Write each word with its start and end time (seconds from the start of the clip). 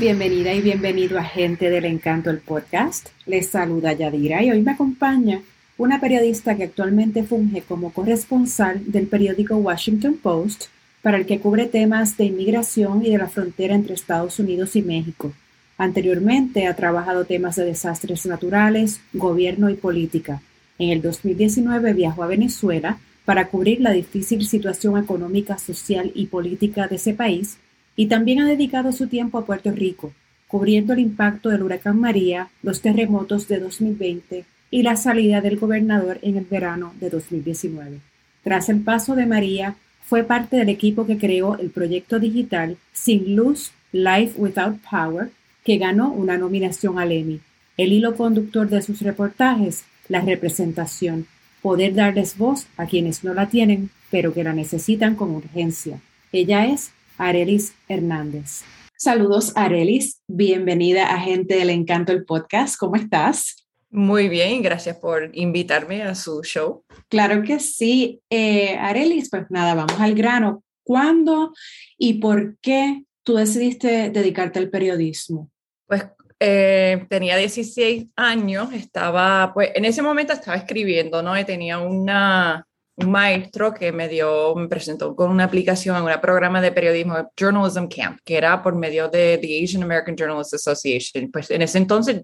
Bienvenida 0.00 0.54
y 0.54 0.62
bienvenido 0.62 1.18
a 1.18 1.24
Gente 1.24 1.68
del 1.68 1.84
Encanto, 1.84 2.30
el 2.30 2.38
podcast. 2.38 3.10
Les 3.26 3.48
saluda 3.48 3.92
Yadira 3.92 4.42
y 4.42 4.50
hoy 4.50 4.62
me 4.62 4.70
acompaña 4.70 5.42
una 5.76 6.00
periodista 6.00 6.56
que 6.56 6.64
actualmente 6.64 7.22
funge 7.22 7.60
como 7.60 7.92
corresponsal 7.92 8.80
del 8.90 9.08
periódico 9.08 9.56
Washington 9.56 10.16
Post, 10.16 10.68
para 11.02 11.18
el 11.18 11.26
que 11.26 11.38
cubre 11.38 11.66
temas 11.66 12.16
de 12.16 12.24
inmigración 12.24 13.04
y 13.04 13.10
de 13.10 13.18
la 13.18 13.28
frontera 13.28 13.74
entre 13.74 13.92
Estados 13.92 14.38
Unidos 14.38 14.74
y 14.74 14.80
México. 14.80 15.34
Anteriormente 15.76 16.66
ha 16.66 16.74
trabajado 16.74 17.26
temas 17.26 17.56
de 17.56 17.66
desastres 17.66 18.24
naturales, 18.24 19.02
gobierno 19.12 19.68
y 19.68 19.74
política. 19.74 20.40
En 20.78 20.88
el 20.88 21.02
2019 21.02 21.92
viajó 21.92 22.22
a 22.22 22.28
Venezuela 22.28 22.96
para 23.26 23.48
cubrir 23.48 23.82
la 23.82 23.90
difícil 23.90 24.46
situación 24.46 24.96
económica, 24.96 25.58
social 25.58 26.10
y 26.14 26.28
política 26.28 26.88
de 26.88 26.96
ese 26.96 27.12
país 27.12 27.58
y 28.00 28.06
también 28.06 28.40
ha 28.40 28.46
dedicado 28.46 28.92
su 28.92 29.08
tiempo 29.08 29.36
a 29.36 29.44
Puerto 29.44 29.70
Rico, 29.72 30.14
cubriendo 30.48 30.94
el 30.94 31.00
impacto 31.00 31.50
del 31.50 31.62
huracán 31.62 32.00
María, 32.00 32.48
los 32.62 32.80
terremotos 32.80 33.46
de 33.46 33.58
2020 33.60 34.46
y 34.70 34.82
la 34.82 34.96
salida 34.96 35.42
del 35.42 35.58
gobernador 35.58 36.18
en 36.22 36.38
el 36.38 36.46
verano 36.46 36.94
de 36.98 37.10
2019. 37.10 38.00
Tras 38.42 38.70
el 38.70 38.80
paso 38.80 39.16
de 39.16 39.26
María, 39.26 39.76
fue 40.02 40.24
parte 40.24 40.56
del 40.56 40.70
equipo 40.70 41.04
que 41.04 41.18
creó 41.18 41.58
el 41.58 41.68
proyecto 41.68 42.18
digital 42.18 42.78
Sin 42.94 43.36
Luz, 43.36 43.72
Life 43.92 44.32
Without 44.38 44.78
Power, 44.90 45.28
que 45.62 45.76
ganó 45.76 46.10
una 46.10 46.38
nominación 46.38 46.98
al 46.98 47.12
Emmy. 47.12 47.40
El 47.76 47.92
hilo 47.92 48.16
conductor 48.16 48.66
de 48.70 48.80
sus 48.80 49.02
reportajes, 49.02 49.84
la 50.08 50.22
representación, 50.22 51.26
poder 51.60 51.92
darles 51.92 52.38
voz 52.38 52.66
a 52.78 52.86
quienes 52.86 53.24
no 53.24 53.34
la 53.34 53.50
tienen, 53.50 53.90
pero 54.10 54.32
que 54.32 54.42
la 54.42 54.54
necesitan 54.54 55.16
con 55.16 55.32
urgencia. 55.32 56.00
Ella 56.32 56.64
es 56.64 56.92
Arelis 57.20 57.74
Hernández. 57.86 58.62
Saludos, 58.96 59.52
Arelis. 59.54 60.22
Bienvenida 60.26 61.12
a 61.12 61.20
Gente 61.20 61.56
del 61.56 61.68
Encanto, 61.68 62.12
el 62.12 62.24
podcast. 62.24 62.78
¿Cómo 62.78 62.96
estás? 62.96 63.68
Muy 63.90 64.30
bien, 64.30 64.62
gracias 64.62 64.96
por 64.96 65.30
invitarme 65.34 66.02
a 66.02 66.14
su 66.14 66.42
show. 66.42 66.82
Claro 67.08 67.42
que 67.42 67.60
sí. 67.60 68.22
Eh, 68.30 68.74
Arelis, 68.78 69.28
pues 69.28 69.44
nada, 69.50 69.74
vamos 69.74 70.00
al 70.00 70.14
grano. 70.14 70.64
¿Cuándo 70.82 71.52
y 71.98 72.14
por 72.14 72.56
qué 72.62 73.04
tú 73.22 73.34
decidiste 73.34 74.08
dedicarte 74.08 74.58
al 74.58 74.70
periodismo? 74.70 75.50
Pues 75.86 76.06
eh, 76.38 77.04
tenía 77.10 77.36
16 77.36 78.06
años, 78.16 78.72
estaba, 78.72 79.52
pues 79.52 79.72
en 79.74 79.84
ese 79.84 80.00
momento 80.00 80.32
estaba 80.32 80.56
escribiendo, 80.56 81.22
¿no? 81.22 81.38
Y 81.38 81.44
tenía 81.44 81.80
una, 81.80 82.66
un 83.00 83.10
maestro 83.10 83.72
que 83.72 83.92
me 83.92 84.08
dio, 84.08 84.54
me 84.54 84.68
presentó 84.68 85.14
con 85.14 85.30
una 85.30 85.44
aplicación, 85.44 86.02
un 86.02 86.20
programa 86.20 86.60
de 86.60 86.72
periodismo, 86.72 87.30
Journalism 87.38 87.86
Camp, 87.86 88.18
que 88.24 88.36
era 88.36 88.62
por 88.62 88.74
medio 88.74 89.08
de 89.08 89.38
the 89.38 89.62
Asian 89.62 89.82
American 89.82 90.16
Journalists 90.16 90.54
Association. 90.54 91.30
Pues 91.30 91.50
en 91.50 91.62
ese 91.62 91.78
entonces 91.78 92.22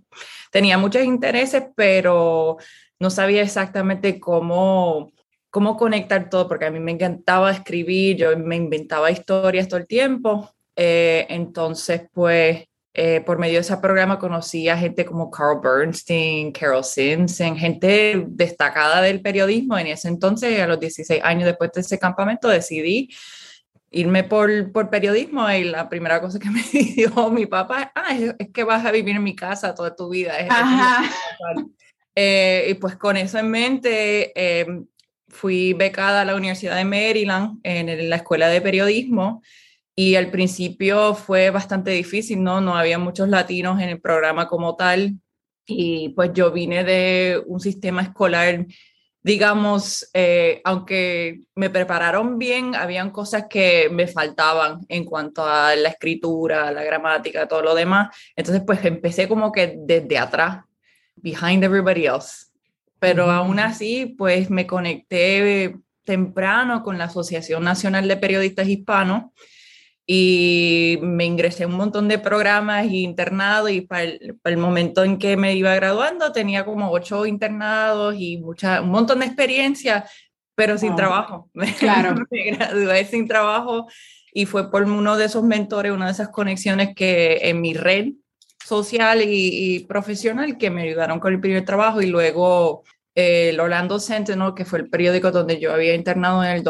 tenía 0.51 0.79
muchos 0.79 1.05
intereses, 1.05 1.65
pero 1.75 2.59
no 2.99 3.11
sabía 3.11 3.43
exactamente 3.43 4.19
cómo, 4.21 5.13
cómo 5.51 5.77
conectar 5.77 6.29
todo, 6.29 6.49
porque 6.49 6.67
a 6.67 6.71
mí 6.71 6.81
me 6.81 6.93
encantaba 6.93 7.51
escribir, 7.51 8.17
yo 8.17 8.37
me 8.37 8.57
inventaba 8.57 9.11
historias 9.11 9.69
todo 9.69 9.81
el 9.81 9.87
tiempo. 9.87 10.51
Eh, 10.77 11.27
entonces, 11.31 12.03
pues 12.13 12.65
eh, 12.99 13.21
por 13.21 13.39
medio 13.39 13.57
de 13.57 13.61
ese 13.61 13.77
programa 13.77 14.19
conocí 14.19 14.71
a 14.71 14.79
gente 14.79 15.05
como 15.05 15.31
Carl 15.31 15.61
Bernstein, 15.63 16.51
Carol 16.51 16.83
Simpson, 16.83 17.55
gente 17.55 18.25
destacada 18.27 19.03
del 19.03 19.21
periodismo. 19.21 19.77
En 19.77 19.89
ese 19.89 20.09
entonces, 20.09 20.59
a 20.59 20.67
los 20.67 20.81
16 20.81 21.21
años 21.23 21.45
después 21.45 21.71
de 21.75 21.83
ese 21.83 21.99
campamento, 21.99 22.49
decidí 22.49 23.11
irme 23.91 24.25
por, 24.25 24.73
por 24.73 24.89
periodismo 24.89 25.51
y 25.51 25.65
la 25.65 25.91
primera 25.91 26.23
cosa 26.23 26.39
que 26.39 26.49
me 26.51 26.63
dijo 26.73 27.31
mi 27.31 27.45
papá 27.45 27.93
ah, 27.95 28.17
es, 28.17 28.35
que 28.51 28.65
vas 28.65 28.87
a 28.87 28.93
vivir 28.93 29.15
en 29.15 29.23
mi 29.23 29.37
casa 29.37 29.75
toda 29.75 29.95
tu 29.95 30.09
vida. 30.09 30.33
Eh, 32.19 32.69
y 32.71 32.75
pues 32.77 32.97
con 32.97 33.19
eso 33.19 33.39
en 33.39 33.51
mente, 33.51 34.33
em, 34.35 34.87
fui 35.29 35.75
becada 35.75 36.23
a 36.23 36.25
la 36.25 36.35
Universidad 36.35 36.77
de 36.77 36.87
Maryland 36.87 37.61
en 37.63 38.09
la 38.09 38.17
escuela 38.17 38.49
de 38.49 38.63
periodismo 38.63 39.43
y 39.99 40.15
al 40.15 40.31
principio 40.31 41.15
fue 41.15 41.49
bastante 41.49 41.91
difícil, 41.91 42.43
¿no? 42.43 42.61
No 42.61 42.77
había 42.77 42.99
muchos 42.99 43.31
latinos 43.31 43.81
en 43.81 43.89
el 43.89 44.01
programa 44.01 44.47
como 44.47 44.77
tal. 44.77 45.15
Y 45.67 46.11
pues 46.11 46.33
yo 46.35 46.53
vine 46.53 46.85
de 46.85 47.43
un 47.47 47.61
sistema 47.61 48.03
escolar, 48.03 48.67
digamos, 49.23 50.09
eh, 50.13 50.61
aunque 50.65 51.41
me 51.55 51.71
prepararon 51.71 52.39
bien, 52.39 52.75
habían 52.75 53.11
cosas 53.11 53.47
que 53.49 53.89
me 53.91 54.07
faltaban 54.07 54.81
en 54.89 55.07
cuanto 55.07 55.43
a 55.47 55.75
la 55.75 55.89
escritura, 55.89 56.71
la 56.71 56.85
gramática, 56.85 57.49
todo 57.49 57.63
lo 57.63 57.75
demás. 57.75 58.15
Entonces 58.37 58.63
pues 58.67 58.85
empecé 58.85 59.27
como 59.27 59.51
que 59.51 59.77
desde 59.79 60.19
atrás, 60.19 60.63
behind 61.17 61.65
everybody 61.65 62.05
else. 62.05 62.49
Pero 62.99 63.31
aún 63.31 63.59
así, 63.61 64.15
pues 64.19 64.51
me 64.51 64.67
conecté 64.67 65.75
temprano 66.05 66.83
con 66.83 66.99
la 66.99 67.05
Asociación 67.05 67.65
Nacional 67.65 68.07
de 68.07 68.17
Periodistas 68.19 68.69
Hispanos 68.69 69.33
y 70.07 70.99
me 71.03 71.25
ingresé 71.25 71.65
a 71.65 71.67
un 71.67 71.75
montón 71.75 72.07
de 72.07 72.21
programas 72.21 72.87
y 72.87 73.03
internados 73.03 73.71
y 73.73 73.81
para 73.81 74.05
el, 74.05 74.57
momento 74.57 75.03
en 75.03 75.19
que 75.19 75.37
me 75.37 75.55
iba 75.55 75.75
graduando 75.75 76.31
tenía 76.31 76.65
como 76.65 76.93
ocho 76.93 77.27
internados 77.27 78.15
y 78.17 78.39
mucha, 78.39 78.83
un 78.83 78.91
montón 78.91 79.19
de 79.19 79.27
experiencia, 79.27 80.07
pero 80.55 80.79
sin 80.79 80.95
trabajo. 80.95 81.51
Claro. 81.81 82.15
me 82.31 82.53
gradué 82.53 83.05
sin 83.05 83.27
trabajo 83.27 83.89
y 84.33 84.47
fue 84.47 84.71
por 84.71 84.85
uno 84.85 85.17
de 85.17 85.25
esos 85.25 85.43
mentores, 85.43 85.91
una 85.91 86.07
de 86.07 86.13
esas 86.13 86.29
conexiones 86.29 86.95
que 86.95 87.39
en 87.43 87.61
mi 87.61 87.75
red 87.75 88.13
social 88.65 89.23
y, 89.25 89.81
profesional 89.89 90.57
que 90.57 90.71
me 90.71 90.83
ayudaron 90.83 91.19
con 91.19 91.33
el 91.33 91.41
primer 91.41 91.65
trabajo 91.65 92.01
y 92.01 92.07
luego 92.07 92.85
eh, 93.15 93.51
el 93.51 93.59
Orlando 93.59 93.99
Sentinel, 93.99 94.55
que 94.55 94.65
fue 94.65 94.79
el 94.81 94.89
periódico 94.89 95.33
donde 95.33 95.59
yo 95.59 95.73
había 95.73 95.95
internado 95.95 96.45
en 96.45 96.51
el 96.51 96.63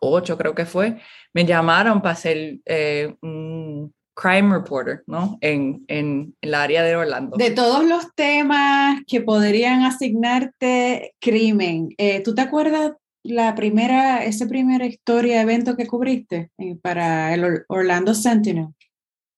2008 0.00 0.38
creo 0.38 0.54
que 0.54 0.66
fue, 0.66 0.98
me 1.32 1.44
llamaron 1.44 2.02
para 2.02 2.16
ser 2.16 2.58
eh, 2.64 3.14
un 3.22 3.92
crime 4.14 4.54
reporter, 4.54 5.02
¿no? 5.06 5.38
En, 5.40 5.84
en, 5.88 6.34
el 6.40 6.54
área 6.54 6.82
de 6.82 6.96
Orlando. 6.96 7.36
De 7.36 7.52
todos 7.52 7.84
los 7.84 8.14
temas 8.14 9.00
que 9.06 9.20
podrían 9.20 9.82
asignarte 9.82 11.14
crimen, 11.20 11.90
eh, 11.96 12.20
¿tú 12.22 12.34
te 12.34 12.42
acuerdas 12.42 12.92
la 13.22 13.54
primera, 13.54 14.24
esa 14.24 14.46
primera 14.46 14.86
historia, 14.86 15.40
evento 15.40 15.76
que 15.76 15.86
cubriste 15.86 16.50
eh, 16.58 16.76
para 16.82 17.32
el 17.34 17.64
Orlando 17.68 18.14
Sentinel? 18.14 18.68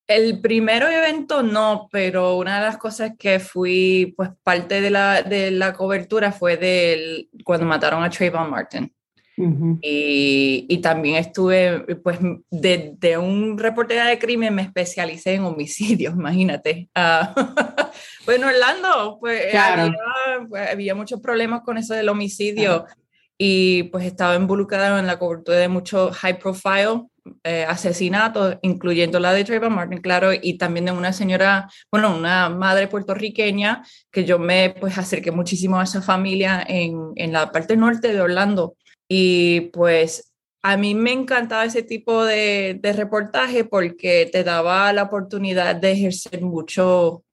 El 0.09 0.41
primer 0.41 0.83
evento 0.83 1.43
no, 1.43 1.89
pero 1.91 2.37
una 2.37 2.57
de 2.57 2.67
las 2.67 2.77
cosas 2.77 3.13
que 3.17 3.39
fui, 3.39 4.15
pues 4.17 4.31
parte 4.43 4.81
de 4.81 4.91
la, 4.91 5.23
de 5.23 5.53
la 5.53 5.73
cobertura 5.73 6.33
fue 6.33 6.57
del, 6.57 7.31
cuando 7.45 7.67
mataron 7.67 8.03
a 8.03 8.11
Trayvon 8.11 8.51
Martin 8.51 8.93
y, 9.81 10.79
también 10.79 11.17
estuve, 11.17 11.97
pues, 12.03 12.19
desde 12.51 13.19
un 13.19 13.59
reportero 13.59 14.05
de 14.05 14.19
crimen 14.19 14.55
me 14.55 14.63
especialicé 14.63 15.35
en 15.35 15.45
homicidios, 15.45 16.15
imagínate. 16.19 16.89
Uh, 18.25 18.31
en 18.31 18.45
Orlando, 18.45 19.19
pues, 19.21 19.47
pues, 20.49 20.71
había, 20.71 20.95
muchos 20.95 21.21
problemas 21.21 21.63
con 21.63 21.77
eso 21.77 21.93
del 21.93 22.09
homicidio 22.09 22.87
y 23.37 23.85
pues 23.85 24.07
estaba 24.07 24.37
involucrado 24.37 24.99
en 24.99 25.07
la 25.07 25.19
cobertura 25.19 25.59
de 25.59 25.69
muchos 25.69 26.17
high 26.17 26.39
profile 26.39 27.03
eh, 27.45 27.65
asesinatos, 27.69 28.57
incluyendo 28.63 29.21
la 29.21 29.33
de 29.33 29.45
Trayvon 29.45 29.73
Martin, 29.73 30.01
claro, 30.01 30.31
y 30.33 30.59
también 30.59 30.87
de 30.87 30.93
una 30.93 31.13
señora, 31.13 31.69
bueno, 31.91 32.17
una 32.17 32.49
madre 32.49 32.89
puertorriqueña, 32.89 33.83
que 34.11 34.25
yo 34.25 34.39
me 34.39 34.75
pues 34.81 34.99
acerqué 34.99 35.31
muchísimo 35.31 35.79
a 35.79 35.85
esa 35.85 36.03
familia 36.03 36.65
en, 36.67 37.13
en 37.15 37.33
la 37.33 37.53
parte 37.53 37.77
norte 37.77 38.13
de 38.13 38.21
Orlando. 38.21 38.77
Y 39.09 39.71
pues 39.73 40.33
a 40.63 40.77
mí 40.77 40.95
me 40.95 41.13
encantaba 41.13 41.65
ese 41.65 41.83
tipo 41.83 42.25
de, 42.25 42.79
de 42.81 42.93
reportaje 42.93 43.65
porque 43.65 44.29
te 44.31 44.45
daba 44.45 44.93
la 44.93 45.05
oportunidad 45.05 45.77
de 45.77 45.93
ejercer 45.93 46.43
mucho, 46.43 47.25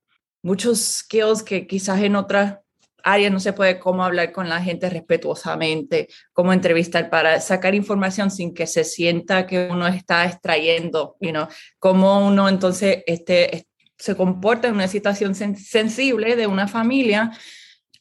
muchos 0.42 0.80
skills 0.80 1.44
que 1.44 1.68
quizás 1.68 2.02
en 2.02 2.16
otras 2.16 2.60
áreas 3.04 3.32
no 3.32 3.40
se 3.40 3.54
puede, 3.54 3.80
cómo 3.80 4.04
hablar 4.04 4.32
con 4.32 4.50
la 4.50 4.62
gente 4.62 4.90
respetuosamente, 4.90 6.08
cómo 6.34 6.54
entrevistar 6.54 7.10
para 7.10 7.40
sacar 7.40 7.76
información 7.76 8.32
sin 8.32 8.54
que 8.54 8.68
se 8.68 8.84
sienta 8.84 9.46
que 9.46 9.70
uno 9.72 9.88
está 9.88 10.26
extrayendo, 10.26 11.16
you 11.20 11.32
cómo 11.78 12.26
uno 12.26 12.50
entonces 12.50 13.04
este, 13.06 13.68
se 13.98 14.16
comporta 14.16 14.68
en 14.68 14.76
una 14.76 14.88
situación 14.88 15.36
sensible 15.36 16.36
de 16.36 16.48
una 16.48 16.68
familia 16.68 17.32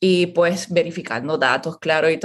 y 0.01 0.27
pues 0.29 0.73
verificando 0.73 1.39
datos, 1.39 1.79
claro, 1.79 2.09
y, 2.11 2.19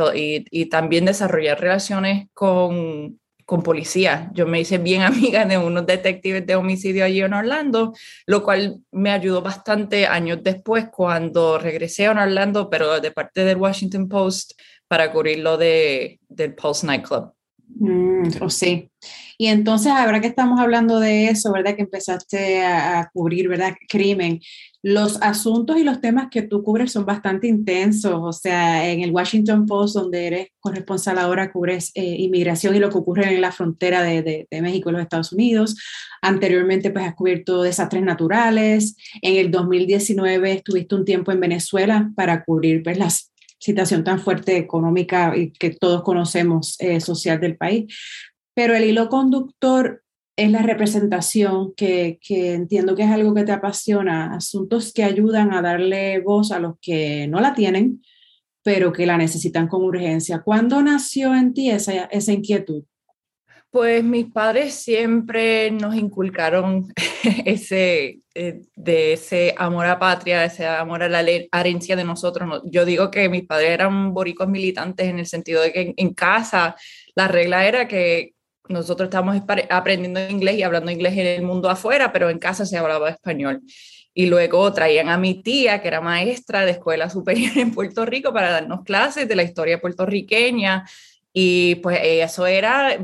y 0.51 0.65
también 0.67 1.05
desarrollar 1.05 1.59
relaciones 1.59 2.27
con, 2.33 3.19
con 3.45 3.61
policía. 3.63 4.31
Yo 4.33 4.47
me 4.47 4.61
hice 4.61 4.77
bien 4.77 5.01
amiga 5.03 5.45
de 5.45 5.57
unos 5.57 5.85
detectives 5.85 6.45
de 6.45 6.55
homicidio 6.55 7.05
allí 7.05 7.21
en 7.21 7.33
Orlando, 7.33 7.93
lo 8.25 8.43
cual 8.43 8.81
me 8.91 9.11
ayudó 9.11 9.41
bastante 9.41 10.07
años 10.07 10.39
después 10.41 10.87
cuando 10.89 11.57
regresé 11.57 12.05
a 12.05 12.11
Orlando, 12.11 12.69
pero 12.69 12.99
de 12.99 13.11
parte 13.11 13.43
del 13.43 13.57
Washington 13.57 14.07
Post 14.07 14.53
para 14.87 15.11
cubrir 15.11 15.39
lo 15.39 15.57
de, 15.57 16.19
del 16.29 16.55
Pulse 16.55 16.85
Nightclub. 16.85 17.33
Mm, 17.75 18.41
o 18.41 18.49
sí. 18.49 18.89
Y 19.37 19.47
entonces, 19.47 19.91
ahora 19.91 20.21
que 20.21 20.27
estamos 20.27 20.59
hablando 20.59 20.99
de 20.99 21.29
eso, 21.29 21.51
¿verdad? 21.51 21.75
Que 21.75 21.81
empezaste 21.81 22.63
a, 22.63 23.09
cubrir, 23.13 23.49
¿verdad? 23.49 23.73
Crimen. 23.89 24.39
Los 24.81 25.21
asuntos 25.21 25.77
y 25.77 25.83
los 25.83 26.01
temas 26.01 26.27
que 26.29 26.43
tú 26.43 26.61
cubres 26.61 26.91
son 26.91 27.05
bastante 27.05 27.47
intensos. 27.47 28.19
O 28.21 28.31
sea, 28.31 28.89
en 28.89 29.01
el 29.01 29.11
Washington 29.11 29.65
Post, 29.65 29.95
donde 29.95 30.27
eres 30.27 30.47
corresponsal 30.59 31.17
ahora, 31.17 31.51
cubres 31.51 31.91
eh, 31.95 32.15
inmigración 32.19 32.75
y 32.75 32.79
lo 32.79 32.89
que 32.89 32.97
ocurre 32.97 33.33
en 33.33 33.41
la 33.41 33.51
frontera 33.51 34.03
de, 34.03 34.21
de, 34.21 34.47
de, 34.49 34.61
México 34.61 34.89
y 34.89 34.93
los 34.93 35.01
Estados 35.01 35.33
Unidos. 35.33 35.75
Anteriormente, 36.21 36.91
pues 36.91 37.05
has 37.05 37.15
cubierto 37.15 37.63
desastres 37.63 38.03
naturales. 38.03 38.95
En 39.21 39.37
el 39.37 39.51
2019 39.51 40.51
estuviste 40.53 40.95
un 40.95 41.05
tiempo 41.05 41.31
en 41.31 41.39
Venezuela 41.39 42.11
para 42.15 42.43
cubrir 42.43 42.83
pues, 42.83 42.97
las 42.97 43.32
situación 43.63 44.03
tan 44.03 44.19
fuerte 44.19 44.57
económica 44.57 45.35
y 45.37 45.51
que 45.51 45.69
todos 45.71 46.03
conocemos 46.03 46.75
eh, 46.79 46.99
social 46.99 47.39
del 47.39 47.55
país. 47.55 47.85
Pero 48.53 48.75
el 48.75 48.83
hilo 48.83 49.07
conductor 49.07 50.03
es 50.35 50.51
la 50.51 50.63
representación, 50.63 51.73
que, 51.75 52.19
que, 52.21 52.55
entiendo 52.55 52.95
que 52.95 53.03
es 53.03 53.09
algo 53.09 53.33
que 53.33 53.45
te 53.45 53.51
apasiona, 53.51 54.35
asuntos 54.35 54.91
que 54.91 55.03
ayudan 55.03 55.53
a 55.53 55.61
darle 55.61 56.19
voz 56.19 56.51
a 56.51 56.59
los 56.59 56.75
que 56.81 57.27
no 57.27 57.39
la 57.39 57.53
tienen, 57.53 58.01
pero 58.63 58.91
que 58.91 59.05
la 59.05 59.17
necesitan 59.17 59.67
con 59.67 59.83
urgencia. 59.83 60.41
¿Cuándo 60.41 60.81
nació 60.81 61.33
en 61.33 61.53
ti 61.53 61.69
esa, 61.69 62.05
esa 62.05 62.33
inquietud? 62.33 62.83
Pues 63.73 64.03
mis 64.03 64.31
padres 64.31 64.75
siempre 64.75 65.71
nos 65.71 65.95
inculcaron 65.95 66.93
ese, 67.43 68.19
eh, 68.35 68.61
de 68.75 69.13
ese 69.13 69.55
amor 69.57 69.87
a 69.87 69.97
patria, 69.97 70.45
ese 70.45 70.67
amor 70.67 71.01
a 71.01 71.09
la 71.09 71.21
herencia 71.21 71.95
de 71.95 72.03
nosotros. 72.03 72.61
Yo 72.65 72.85
digo 72.85 73.09
que 73.09 73.29
mis 73.29 73.47
padres 73.47 73.71
eran 73.71 74.13
boricos 74.13 74.47
militantes 74.47 75.07
en 75.07 75.17
el 75.17 75.25
sentido 75.25 75.63
de 75.63 75.73
que 75.73 75.93
en, 75.97 76.13
casa 76.13 76.75
la 77.15 77.27
regla 77.27 77.65
era 77.65 77.87
que 77.87 78.35
nosotros 78.69 79.07
estábamos 79.07 79.41
aprendiendo 79.71 80.19
inglés 80.29 80.57
y 80.57 80.61
hablando 80.61 80.91
inglés 80.91 81.13
en 81.13 81.25
el 81.25 81.41
mundo 81.41 81.67
afuera, 81.67 82.13
pero 82.13 82.29
en 82.29 82.37
casa 82.37 82.67
se 82.67 82.77
hablaba 82.77 83.09
español. 83.09 83.61
Y 84.13 84.27
luego 84.27 84.71
traían 84.71 85.09
a 85.09 85.17
mi 85.17 85.41
tía, 85.41 85.81
que 85.81 85.87
era 85.87 85.99
maestra 85.99 86.63
de 86.63 86.73
escuela 86.73 87.09
superior 87.09 87.57
en 87.57 87.73
Puerto 87.73 88.05
Rico, 88.05 88.31
para 88.33 88.51
darnos 88.51 88.83
clases 88.83 89.27
de 89.27 89.35
la 89.35 89.41
historia 89.41 89.81
puertorriqueña. 89.81 90.85
Y 91.33 91.75
pues 91.77 91.97
eso 92.03 92.45
era 92.45 92.95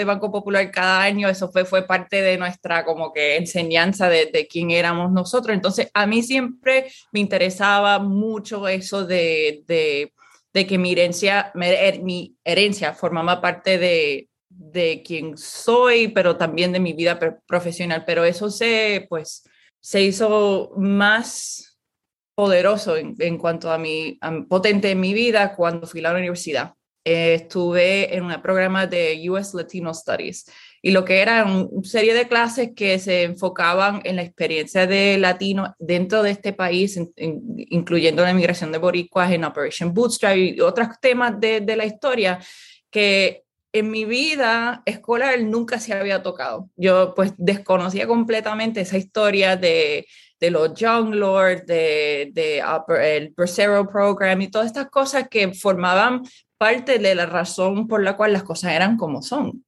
de 0.00 0.04
Banco 0.04 0.32
Popular 0.32 0.70
cada 0.70 1.02
año, 1.02 1.28
eso 1.28 1.50
fue, 1.52 1.64
fue 1.64 1.86
parte 1.86 2.22
de 2.22 2.36
nuestra 2.38 2.84
como 2.84 3.12
que 3.12 3.36
enseñanza 3.36 4.08
de, 4.08 4.26
de 4.26 4.46
quién 4.46 4.70
éramos 4.70 5.12
nosotros. 5.12 5.54
Entonces, 5.54 5.90
a 5.94 6.06
mí 6.06 6.22
siempre 6.22 6.90
me 7.12 7.20
interesaba 7.20 7.98
mucho 7.98 8.66
eso 8.68 9.06
de, 9.06 9.62
de, 9.66 10.12
de 10.52 10.66
que 10.66 10.78
mi 10.78 10.92
herencia, 10.92 11.52
mi 11.54 12.36
herencia 12.44 12.94
formaba 12.94 13.40
parte 13.40 13.78
de, 13.78 14.28
de 14.48 15.02
quién 15.04 15.38
soy, 15.38 16.08
pero 16.08 16.36
también 16.36 16.72
de 16.72 16.80
mi 16.80 16.92
vida 16.92 17.18
profesional. 17.46 18.04
Pero 18.06 18.24
eso 18.24 18.50
se, 18.50 19.06
pues, 19.08 19.44
se 19.80 20.02
hizo 20.02 20.72
más 20.76 21.78
poderoso 22.34 22.96
en, 22.96 23.14
en 23.18 23.38
cuanto 23.38 23.70
a 23.70 23.78
mi, 23.78 24.18
potente 24.48 24.90
en 24.90 25.00
mi 25.00 25.14
vida 25.14 25.54
cuando 25.54 25.86
fui 25.86 26.00
a 26.00 26.04
la 26.04 26.18
universidad 26.18 26.74
eh, 27.10 27.34
estuve 27.34 28.14
en 28.14 28.22
un 28.22 28.40
programa 28.40 28.86
de 28.86 29.28
US 29.28 29.52
Latino 29.52 29.92
Studies 29.92 30.46
y 30.80 30.92
lo 30.92 31.04
que 31.04 31.20
era 31.20 31.44
una 31.44 31.82
serie 31.82 32.14
de 32.14 32.28
clases 32.28 32.70
que 32.76 33.00
se 33.00 33.24
enfocaban 33.24 34.00
en 34.04 34.14
la 34.14 34.22
experiencia 34.22 34.86
de 34.86 35.18
latino 35.18 35.74
dentro 35.80 36.22
de 36.22 36.30
este 36.30 36.52
país, 36.52 36.96
incluyendo 37.16 38.22
la 38.22 38.32
migración 38.32 38.70
de 38.70 38.78
boricuas 38.78 39.32
en 39.32 39.42
Operation 39.42 39.92
Bootstrap 39.92 40.36
y 40.36 40.60
otros 40.60 40.86
temas 41.00 41.40
de, 41.40 41.60
de 41.60 41.74
la 41.74 41.84
historia 41.84 42.38
que 42.90 43.42
en 43.72 43.90
mi 43.90 44.04
vida 44.04 44.82
escolar 44.86 45.40
nunca 45.42 45.80
se 45.80 45.92
había 45.92 46.22
tocado. 46.22 46.70
Yo 46.76 47.12
pues 47.16 47.32
desconocía 47.38 48.06
completamente 48.06 48.82
esa 48.82 48.98
historia 48.98 49.56
de, 49.56 50.06
de 50.38 50.50
los 50.50 50.74
Young 50.74 51.14
Lords, 51.14 51.66
de, 51.66 52.30
de 52.32 52.62
el 53.02 53.30
Bracero 53.30 53.88
Program 53.88 54.40
y 54.40 54.48
todas 54.48 54.68
estas 54.68 54.88
cosas 54.90 55.28
que 55.28 55.52
formaban 55.52 56.22
parte 56.60 56.98
de 56.98 57.14
la 57.14 57.24
razón 57.24 57.88
por 57.88 58.02
la 58.02 58.18
cual 58.18 58.34
las 58.34 58.42
cosas 58.42 58.74
eran 58.74 58.98
como 58.98 59.22
son. 59.22 59.64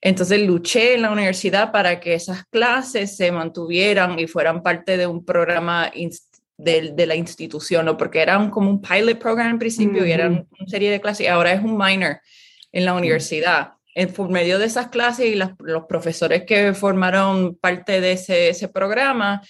Entonces 0.00 0.40
luché 0.40 0.94
en 0.94 1.02
la 1.02 1.10
universidad 1.10 1.72
para 1.72 1.98
que 1.98 2.14
esas 2.14 2.44
clases 2.46 3.16
se 3.16 3.32
mantuvieran 3.32 4.16
y 4.16 4.28
fueran 4.28 4.62
parte 4.62 4.96
de 4.96 5.08
un 5.08 5.24
programa 5.24 5.90
de, 6.56 6.92
de, 6.92 7.06
la 7.06 7.16
institución, 7.16 7.84
¿no? 7.84 7.96
porque 7.96 8.22
eran 8.22 8.48
como 8.48 8.70
un 8.70 8.80
pilot 8.80 9.18
program 9.18 9.50
en 9.50 9.58
principio 9.58 10.06
y 10.06 10.12
eran 10.12 10.46
una 10.56 10.68
serie 10.68 10.92
de 10.92 11.00
clases 11.00 11.26
y 11.26 11.28
ahora 11.28 11.52
es 11.52 11.64
un 11.64 11.76
minor 11.76 12.20
en 12.70 12.84
la 12.84 12.94
universidad. 12.94 13.72
En, 13.96 14.12
por 14.12 14.30
medio 14.30 14.60
de 14.60 14.66
esas 14.66 14.86
clases 14.86 15.26
y 15.26 15.34
los 15.34 15.84
profesores 15.88 16.44
que 16.44 16.74
formaron 16.74 17.56
parte 17.56 18.00
de 18.00 18.12
ese, 18.12 18.50
ese 18.50 18.68
programa, 18.68 19.42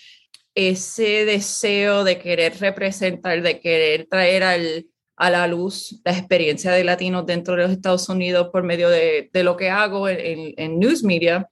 ese 0.54 1.26
deseo 1.26 2.04
de 2.04 2.18
querer 2.18 2.58
representar, 2.58 3.42
de 3.42 3.60
querer 3.60 4.06
traer 4.08 4.42
al, 4.44 4.86
a 5.20 5.28
la 5.28 5.46
luz 5.46 6.00
la 6.02 6.12
experiencia 6.12 6.72
de 6.72 6.82
latinos 6.82 7.26
dentro 7.26 7.54
de 7.54 7.64
los 7.64 7.72
Estados 7.72 8.08
Unidos 8.08 8.48
por 8.50 8.62
medio 8.62 8.88
de, 8.88 9.28
de 9.30 9.44
lo 9.44 9.54
que 9.54 9.68
hago 9.68 10.08
en, 10.08 10.54
en, 10.56 10.78
news 10.78 11.04
media 11.04 11.46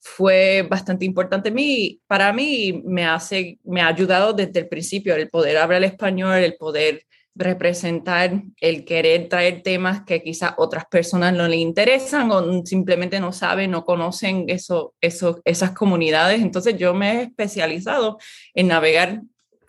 fue 0.00 0.66
bastante 0.68 1.04
importante 1.04 1.50
mí, 1.50 2.00
para 2.06 2.32
mí 2.32 2.82
me, 2.86 3.04
hace, 3.04 3.58
me 3.64 3.82
ha 3.82 3.88
ayudado 3.88 4.32
desde 4.32 4.60
el 4.60 4.68
principio 4.68 5.14
el 5.14 5.28
poder 5.28 5.58
hablar 5.58 5.84
español, 5.84 6.38
el 6.38 6.56
poder 6.56 7.02
representar, 7.34 8.42
el 8.62 8.86
querer 8.86 9.28
traer 9.28 9.62
temas 9.62 10.02
que 10.06 10.22
quizás 10.22 10.54
otras 10.56 10.86
personas 10.86 11.34
no 11.34 11.46
le 11.48 11.56
interesan 11.56 12.30
o 12.30 12.64
simplemente 12.64 13.20
no 13.20 13.30
saben, 13.30 13.72
no 13.72 13.84
conocen 13.84 14.46
eso, 14.48 14.94
eso, 15.02 15.42
esas 15.44 15.72
comunidades. 15.72 16.40
Entonces 16.40 16.78
yo 16.78 16.94
me 16.94 17.12
he 17.12 17.22
especializado 17.24 18.16
en 18.54 18.68
navegar 18.68 19.20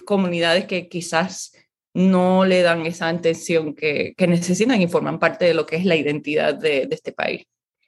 comunidades 0.06 0.66
que 0.66 0.88
quizás 0.88 1.52
no 1.98 2.46
le 2.46 2.62
dan 2.62 2.86
esa 2.86 3.10
atención 3.10 3.74
que, 3.74 4.14
necesitan 4.28 4.80
y 4.80 4.88
forman 4.88 5.18
parte 5.18 5.46
de 5.46 5.56
lo 5.56 5.66
que 5.66 5.78
es 5.78 5.86
la 5.86 5.96
identidad 5.96 6.54
de, 6.54 6.88
este 6.92 7.12
país. 7.12 7.46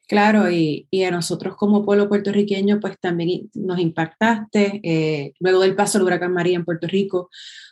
Claro, 0.08 0.50
y, 0.50 0.88
a 1.06 1.12
nosotros 1.12 1.56
como 1.56 1.86
pueblo 1.86 2.10
puertorriqueño, 2.10 2.80
pues 2.80 3.00
también 3.00 3.51
nos 3.54 3.80
impactaste. 3.80 4.82
Eh, 4.82 5.34
luego 5.39 5.60
del 5.60 5.75
paso 5.75 6.00
del 6.00 6.08
huracán 6.08 6.34
María 6.34 6.56
en 6.56 6.66
Puerto 6.66 6.88
Rico, 6.88 7.30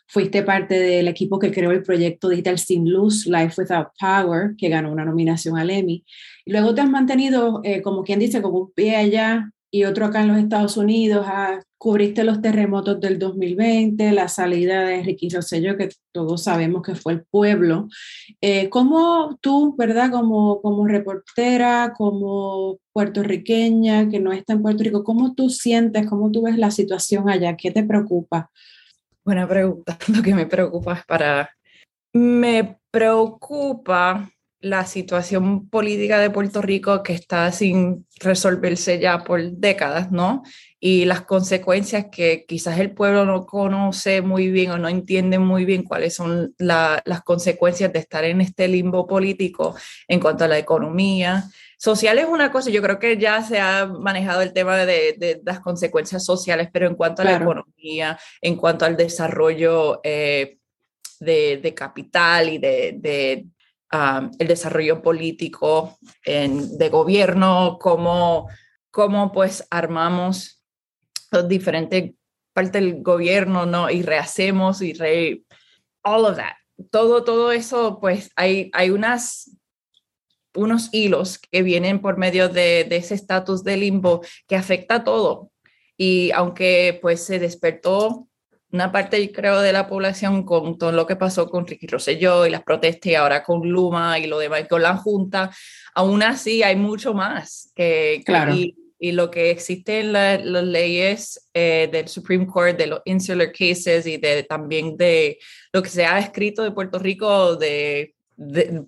fuiste 0.08 0.44
parte 0.44 0.79
del 0.79 1.08
equipo 1.08 1.39
que 1.39 1.51
creó 1.51 1.72
el 1.72 1.82
proyecto 1.82 2.29
digital 2.29 2.60
Sin 2.60 2.88
Luz, 2.88 3.25
Life 3.25 3.60
Without 3.60 3.88
Power, 4.00 4.51
que 4.60 4.70
ganó 4.70 4.91
una 4.91 5.06
nominación 5.06 5.58
al 5.58 5.72
Emmy. 5.72 6.06
Y 6.46 6.51
luego 6.51 6.75
te 6.75 6.82
has 6.82 6.89
mantenido, 6.89 7.62
eh, 7.63 7.82
como 7.82 8.03
quien 8.03 8.20
dice, 8.20 8.44
como 8.44 8.60
un 8.60 8.72
pie 8.72 8.96
allá 8.96 9.50
y 9.71 9.83
otro 9.83 10.05
acá 10.05 10.21
en 10.21 10.29
los 10.29 10.38
Estados 10.38 10.77
Unidos. 10.77 11.25
Ah, 11.27 11.59
cubriste 11.77 12.24
los 12.24 12.41
terremotos 12.41 13.00
del 13.00 13.19
2020, 13.19 14.12
la 14.12 14.27
salida 14.27 14.81
de 14.81 15.03
Ricky 15.03 15.29
Rosselló, 15.29 15.77
que 15.77 15.89
todos 16.12 16.43
sabemos 16.43 16.81
que 16.81 16.95
fue 16.95 17.13
el 17.13 17.25
pueblo. 17.25 17.88
Eh, 18.41 18.69
¿Cómo 18.69 19.38
tú, 19.41 19.75
verdad, 19.77 20.12
como, 20.12 20.62
como 20.62 20.88
reportera, 20.88 21.93
como 21.95 22.79
puertorriqueña 22.93 24.09
que 24.09 24.19
no 24.19 24.31
está 24.31 24.53
en 24.53 24.63
Puerto 24.63 24.83
Rico, 24.83 25.03
cómo 25.03 25.36
tú 25.36 25.50
sientes, 25.50 26.07
cómo 26.07 26.31
tú 26.31 26.43
ves 26.43 26.57
la 26.57 26.71
situación 26.71 27.29
allá? 27.29 27.55
¿Qué 27.55 27.71
te 27.71 27.83
preocupa? 27.83 28.50
Buena 29.24 29.47
pregunta. 29.47 29.97
Lo 30.15 30.24
que 30.24 30.33
me 30.33 30.45
preocupa 30.45 30.93
es 30.93 31.05
para... 31.05 31.50
Me 32.13 32.79
preocupa 32.89 34.31
la 34.59 34.85
situación 34.85 35.69
política 35.69 36.19
de 36.19 36.31
Puerto 36.31 36.61
Rico 36.61 37.03
que 37.03 37.13
está 37.13 37.51
sin 37.51 38.07
resolverse 38.19 38.99
ya 38.99 39.23
por 39.23 39.41
décadas, 39.51 40.11
¿no? 40.11 40.43
Y 40.79 41.05
las 41.05 41.21
consecuencias 41.21 42.07
que 42.11 42.45
quizás 42.47 42.79
el 42.79 42.91
pueblo 42.91 43.25
no 43.25 43.45
conoce 43.45 44.21
muy 44.21 44.49
bien 44.49 44.71
o 44.71 44.77
no 44.77 44.89
entiende 44.89 45.39
muy 45.39 45.65
bien 45.65 45.83
cuáles 45.83 46.15
son 46.15 46.55
las 46.57 47.21
consecuencias 47.23 47.93
de 47.93 47.99
estar 47.99 48.23
en 48.23 48.41
este 48.41 48.67
limbo 48.67 49.07
político 49.07 49.75
en 50.07 50.19
cuanto 50.19 50.45
a 50.45 50.47
la 50.47 50.57
economía. 50.57 51.45
Social 51.77 52.17
es 52.17 52.25
una 52.25 52.51
cosa, 52.51 52.71
yo 52.71 52.81
creo 52.81 52.97
que 52.97 53.17
ya 53.17 53.43
se 53.43 53.59
ha 53.59 53.85
manejado 53.85 54.41
el 54.41 54.53
tema 54.53 54.77
de, 54.77 55.41
las 55.45 55.59
consecuencias 55.59 56.25
sociales, 56.25 56.69
pero 56.73 56.87
en 56.87 56.95
cuanto 56.95 57.21
a 57.21 57.25
la 57.25 57.37
economía, 57.37 58.19
en 58.41 58.55
cuanto 58.55 58.85
al 58.85 58.97
desarrollo 58.97 59.99
eh, 60.03 60.57
de, 61.19 61.73
capital 61.75 62.49
y 62.49 62.57
de, 62.57 63.45
el 63.91 64.48
desarrollo 64.48 65.01
político 65.01 65.98
de 66.25 66.89
gobierno, 66.89 67.77
cómo, 67.79 68.48
cómo 68.91 69.32
pues 69.32 69.65
armamos 69.70 70.63
diferentes 71.48 72.13
partes 72.53 72.74
del 72.74 73.01
gobierno, 73.01 73.65
¿no? 73.65 73.89
Y 73.89 74.01
rehacemos 74.01 74.82
y 74.82 74.94
re... 74.94 75.44
All 76.03 76.25
of 76.25 76.38
that. 76.38 76.53
Todo, 76.89 77.24
todo 77.24 77.51
eso, 77.51 78.00
pues 78.00 78.32
hay, 78.36 78.70
hay 78.74 78.91
unas 78.91 79.58
unos 80.56 80.89
hilos 80.91 81.38
que 81.38 81.62
vienen 81.62 82.01
por 82.01 82.17
medio 82.17 82.50
de, 82.50 82.84
de 82.86 82.98
ese 82.98 83.13
estatus 83.13 83.63
de 83.63 83.77
limbo 83.77 84.22
que 84.48 84.56
afecta 84.56 84.96
a 84.96 85.03
todo. 85.03 85.51
Y 85.98 86.32
aunque 86.32 86.98
pues 87.01 87.24
se 87.24 87.39
despertó 87.39 88.27
una 88.71 88.91
parte, 88.91 89.31
creo, 89.31 89.62
de 89.62 89.74
la 89.74 89.88
población 89.88 90.43
con 90.43 90.77
todo 90.77 90.91
lo 90.91 91.07
que 91.07 91.15
pasó 91.15 91.50
con 91.50 91.65
Ricky 91.65 91.88
Rosselló 91.88 92.45
y 92.45 92.50
las 92.50 92.63
protestas 92.63 93.12
y 93.12 93.15
ahora 93.15 93.43
con 93.43 93.67
Luma 93.67 94.19
y 94.19 94.27
lo 94.27 94.39
demás 94.39 94.67
con 94.69 94.81
la 94.81 94.97
Junta, 94.97 95.51
aún 95.95 96.24
así 96.24 96.63
hay 96.63 96.75
mucho 96.75 97.13
más 97.13 97.71
que... 97.75 98.21
Claro. 98.25 98.53
Y, 98.53 98.75
lo 99.00 99.29
que 99.29 99.51
existe 99.51 100.00
en 100.00 100.12
las 100.12 100.43
leyes 100.43 101.47
eh, 101.53 101.88
del 101.91 102.07
Supreme 102.07 102.47
Court, 102.47 102.79
de 102.79 102.88
los 102.88 103.01
insular 103.05 103.51
cases 103.51 104.07
y 104.07 104.17
de, 104.17 104.41
también 104.41 104.97
de 104.97 105.38
lo 105.71 105.83
que 105.83 105.89
se 105.89 106.03
ha 106.03 106.17
escrito 106.17 106.63
de 106.63 106.71
Puerto 106.71 106.97
Rico 106.97 107.55
de, 107.57 108.15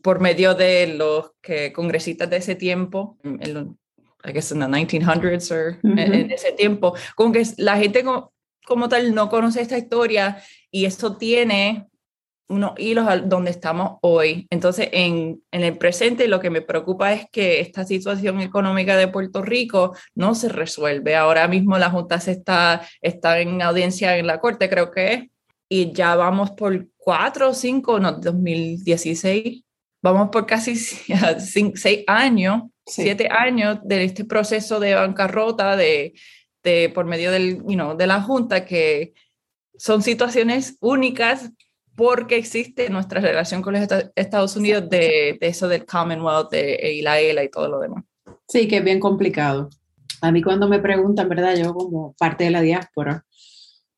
por 0.01 0.19
medio 0.19 0.55
de 0.55 0.87
los 0.87 1.31
que, 1.41 1.71
congresistas 1.71 2.27
de 2.27 2.37
ese 2.37 2.55
tiempo, 2.55 3.19
en, 3.23 3.77
I 4.25 4.31
guess 4.31 4.51
in 4.51 4.59
the 4.59 4.65
1900s 4.65 5.51
or 5.51 5.77
en, 5.83 6.31
ese 6.31 6.51
tiempo, 6.53 6.95
como 7.15 7.31
que 7.31 7.43
la 7.57 7.77
gente 7.77 8.03
como, 8.03 8.33
como, 8.69 8.87
tal 8.87 9.13
no 9.13 9.27
conoce 9.29 9.61
esta 9.61 9.77
historia 9.77 10.41
y 10.71 10.85
esto 10.85 11.17
tiene 11.17 11.87
unos 12.47 12.71
hilos 12.77 13.05
donde 13.25 13.51
estamos 13.51 13.97
hoy. 14.01 14.47
Entonces, 14.49 14.89
en, 14.91 15.43
en, 15.51 15.63
el 15.63 15.77
presente 15.77 16.27
lo 16.27 16.39
que 16.39 16.49
me 16.49 16.61
preocupa 16.61 17.13
es 17.13 17.27
que 17.29 17.59
esta 17.59 17.83
situación 17.83 18.41
económica 18.41 18.95
de 18.95 19.07
Puerto 19.07 19.41
Rico 19.41 19.95
no 20.15 20.33
se 20.33 20.49
resuelve. 20.49 21.15
Ahora 21.15 21.47
mismo 21.47 21.77
la 21.77 21.91
Junta 21.91 22.19
se 22.19 22.31
está, 22.31 22.81
está 23.01 23.39
en 23.39 23.61
audiencia 23.61 24.17
en 24.17 24.25
la 24.25 24.39
Corte, 24.39 24.69
creo 24.69 24.89
que 24.89 25.13
es, 25.13 25.23
y 25.67 25.91
ya 25.91 26.15
vamos 26.15 26.51
por 26.51 26.87
cuatro 26.97 27.49
o 27.49 27.53
cinco, 27.53 27.99
no, 27.99 28.13
2016, 28.13 29.63
vamos 30.01 30.29
por 30.31 30.47
casi 30.47 30.75
seis 31.75 32.03
años 32.07 32.63
siete 32.89 33.29
años 33.29 33.79
de 33.83 34.03
este 34.03 34.25
proceso 34.25 34.79
de 34.79 34.95
bancarrota 34.95 35.75
de, 35.75 36.13
de 36.63 36.89
por 36.89 37.05
medio 37.05 37.31
del, 37.31 37.63
you 37.67 37.97
de 37.97 38.07
la 38.07 38.21
Junta, 38.21 38.65
que 38.65 39.13
son 39.77 40.01
situaciones 40.01 40.77
únicas 40.81 41.51
porque 41.95 42.37
existe 42.37 42.89
nuestra 42.89 43.19
relación 43.19 43.61
con 43.61 43.73
los 43.73 43.87
Estados 44.15 44.55
Unidos 44.55 44.89
de, 44.89 45.37
eso 45.41 45.67
del 45.67 45.85
Commonwealth 45.85 46.49
de, 46.49 46.93
y 46.93 47.01
la 47.01 47.19
ELA 47.19 47.43
y 47.43 47.49
todo 47.49 47.67
lo 47.67 47.79
demás. 47.79 48.05
Sí, 48.47 48.67
que 48.67 48.77
es 48.77 48.83
bien 48.83 48.99
complicado. 48.99 49.69
A 50.21 50.31
mí 50.31 50.41
cuando 50.41 50.67
me 50.67 50.79
preguntan, 50.79 51.27
¿verdad? 51.27 51.55
Yo 51.57 51.73
como 51.73 52.13
parte 52.17 52.45
de 52.45 52.51
la 52.51 52.61
diáspora, 52.61 53.25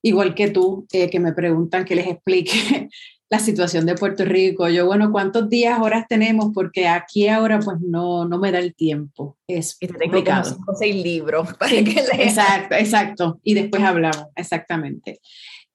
igual 0.02 0.34
que 0.34 0.50
tú, 0.50 0.88
eh, 0.92 1.10
que 1.10 1.20
me 1.20 1.34
preguntan 1.34 1.86
que 1.86 1.96
les 1.96 2.08
explique 2.08 2.90
la 3.32 3.40
situación 3.40 3.86
de 3.86 3.96
Puerto 3.96 4.26
Rico. 4.26 4.68
Yo, 4.68 4.86
bueno, 4.86 5.10
¿cuántos 5.10 5.50
días, 5.50 5.80
horas 5.80 6.06
tenemos? 6.10 6.52
Porque 6.54 6.90
aquí 6.90 7.30
ahora 7.30 7.62
pues 7.62 7.78
no, 7.80 8.26
no 8.26 8.38
me 8.38 8.52
da 8.52 8.60
el 8.60 8.76
tiempo. 8.76 9.38
Es 9.48 9.78
y 9.80 9.88
complicado. 9.88 10.58
Como 10.58 10.78
seis 10.78 11.02
libros 11.02 11.54
para 11.58 11.72
que 11.72 12.04
Exacto, 12.20 12.76
exacto. 12.76 13.40
Y 13.42 13.54
después 13.54 13.82
hablamos, 13.84 14.28
exactamente. 14.36 15.22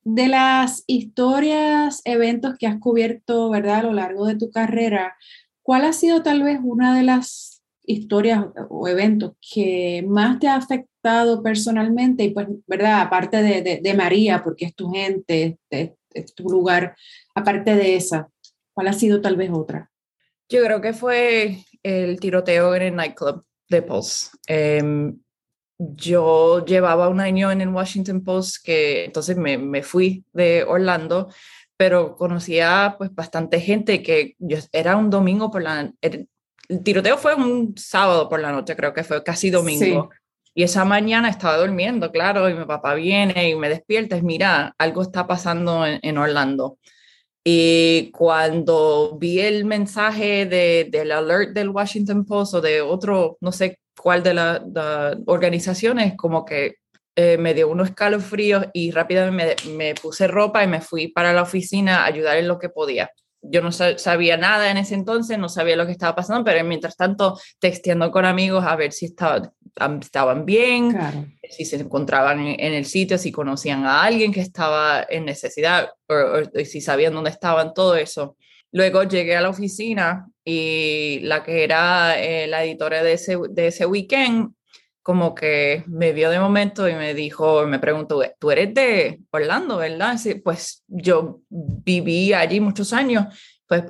De 0.05 0.29
las 0.29 0.85
historias, 0.87 2.03
eventos 2.05 2.57
que 2.59 2.67
has 2.67 2.79
cubierto, 2.79 3.49
¿verdad? 3.49 3.77
A 3.77 3.83
lo 3.85 3.93
largo 3.95 4.27
de 4.27 4.37
tu 4.37 4.51
carrera, 4.51 5.17
¿cuál 5.63 5.87
ha 5.87 5.95
sido 5.95 6.23
tal 6.23 6.43
vez 6.43 6.61
una 6.63 6.95
de 6.95 7.05
las 7.05 7.63
historias 7.87 8.45
o 8.69 8.87
eventos 8.87 9.33
que 9.41 10.05
más 10.07 10.39
te 10.41 10.47
ha 10.47 10.57
afectado 10.57 11.43
personalmente? 11.43 12.25
Y 12.25 12.31
pues, 12.35 12.49
¿verdad? 12.67 13.01
Aparte 13.01 13.43
de, 13.43 13.81
de, 13.83 13.95
María, 13.95 14.45
porque 14.45 14.67
es 14.67 14.75
tu 14.75 14.91
gente, 14.91 15.59
es 15.71 16.35
tu 16.35 16.51
lugar, 16.51 16.95
aparte 17.37 17.77
de 17.77 17.95
esa, 17.95 18.29
¿cuál 18.73 18.89
ha 18.89 18.93
sido 18.93 19.21
tal 19.21 19.37
vez 19.37 19.51
otra? 19.53 19.91
Yo 20.49 20.65
creo 20.65 20.81
que 20.81 20.93
fue 20.93 21.59
el 21.83 22.19
tiroteo 22.19 22.75
en 22.75 22.83
el 22.83 22.97
nightclub 22.97 23.45
de 23.69 23.83
Pulse. 23.83 24.29
Em, 24.47 25.19
yo 25.79 26.65
llevaba 26.65 27.09
un 27.09 27.21
año 27.21 27.51
en 27.51 27.61
el 27.61 27.69
Washington 27.69 28.25
Post, 28.25 28.65
que 28.65 29.05
entonces 29.05 29.37
me, 29.37 29.59
me 29.59 29.83
fui 29.83 30.25
de 30.33 30.65
Orlando, 30.65 31.29
pero 31.77 32.17
conocía 32.17 32.95
pues 32.97 33.15
bastante 33.15 33.61
gente 33.61 34.03
que 34.03 34.35
yo, 34.39 34.57
era 34.73 34.97
un 34.97 35.11
domingo 35.11 35.51
por 35.51 35.63
la... 35.63 35.93
El, 36.01 36.29
tiroteo 36.83 37.19
fue 37.19 37.35
un 37.35 37.75
sábado 37.77 38.29
por 38.29 38.41
la 38.41 38.51
noche, 38.51 38.75
creo 38.75 38.95
que 38.95 39.05
fue 39.05 39.23
casi 39.23 39.51
domingo. 39.51 40.11
Y 40.55 40.63
esa 40.63 40.87
mañana 40.87 41.29
estaba 41.29 41.59
durmiendo, 41.59 42.11
claro, 42.11 42.49
y 42.49 42.55
mi 42.55 42.65
papá 42.65 42.95
viene 42.95 43.51
y 43.51 43.55
me 43.55 43.69
despierta, 43.69 44.17
es, 44.17 44.23
mira, 44.23 44.75
algo 44.79 45.03
está 45.03 45.27
pasando 45.27 45.85
en 45.87 46.19
Orlando. 46.19 46.79
Y 47.49 48.11
cuando 48.11 49.17
vi 49.21 49.39
el 49.39 49.67
mensaje 49.67 50.47
de, 50.47 50.89
del 50.91 51.13
alert 51.13 51.53
del 51.53 51.69
Washington 51.69 52.25
Post 52.25 52.55
o 52.55 52.61
de 52.61 52.81
otro, 52.81 53.39
no 53.41 53.53
sé 53.53 53.79
cuál 53.97 54.25
de 54.25 54.35
las 54.35 54.63
organizaciones, 55.27 56.15
como 56.17 56.45
que 56.45 56.79
eh, 57.15 57.39
me 57.39 57.55
dio 57.55 57.69
unos 57.69 57.91
escalofríos 57.91 58.67
y 58.73 58.91
rápidamente 58.91 59.55
me, 59.65 59.77
me, 59.77 59.95
puse 59.95 60.27
ropa 60.27 60.65
y 60.65 60.67
me 60.67 60.81
fui 60.81 61.07
para 61.07 61.33
la 61.33 61.43
oficina 61.43 61.99
a 61.99 62.07
ayudar 62.07 62.37
en 62.37 62.49
lo 62.49 62.59
que 62.59 62.69
podía. 62.69 63.13
Yo 63.41 63.63
no 63.63 63.71
sabía 63.71 64.37
nada 64.37 64.69
en 64.73 64.79
ese 64.79 64.97
entonces, 64.97 65.39
no 65.39 65.49
sabía 65.49 65.77
lo 65.77 65.87
que 65.87 65.93
estaba 65.93 66.17
pasando, 66.17 66.43
pero 66.43 66.65
mientras 66.65 66.97
tanto 66.97 67.39
texteando 67.61 68.11
con 68.11 68.25
amigos 68.25 68.65
a 68.67 68.75
ver 68.75 68.91
si 68.91 69.07
estaba, 69.07 69.53
estaban 70.01 70.47
bien, 70.47 70.97
si 71.49 71.65
se 71.65 71.77
encontraban 71.77 72.41
en, 72.41 72.75
el 72.75 72.87
sitio, 72.87 73.19
si 73.19 73.31
conocían 73.31 73.85
a 73.85 74.03
alguien 74.03 74.33
que 74.33 74.41
estaba 74.41 75.07
en 75.09 75.25
necesidad 75.25 75.91
o, 76.09 76.65
si 76.65 76.81
sabían 76.81 77.15
dónde 77.15 77.31
estaban, 77.31 77.75
todo 77.75 77.97
eso. 77.97 78.37
Luego 78.73 79.05
llegué 79.05 79.37
a 79.37 79.41
la 79.43 79.51
oficina 79.51 80.27
y 80.45 81.21
la 81.23 81.43
que 81.43 81.65
era 81.65 82.19
eh, 82.19 82.47
la 82.47 82.65
editora 82.65 83.03
de 83.03 83.13
ese, 83.15 83.37
de 83.51 83.69
ese 83.69 83.87
weekend 83.87 84.53
como 85.03 85.37
que 85.37 85.85
me 85.87 86.13
vio 86.13 86.31
de 86.31 86.41
momento 86.41 86.89
y 86.89 86.95
me 86.95 87.15
dijo, 87.15 87.65
me 87.67 87.79
preguntó, 87.79 88.21
tú 88.41 88.51
eres 88.51 88.75
de 88.75 89.21
Orlando, 89.31 89.77
¿verdad? 89.77 90.17
pues 90.43 90.83
yo 90.89 91.43
viví 91.49 92.33
allí 92.33 92.59
muchos 92.59 92.93
años, 92.93 93.27
pues 93.69 93.85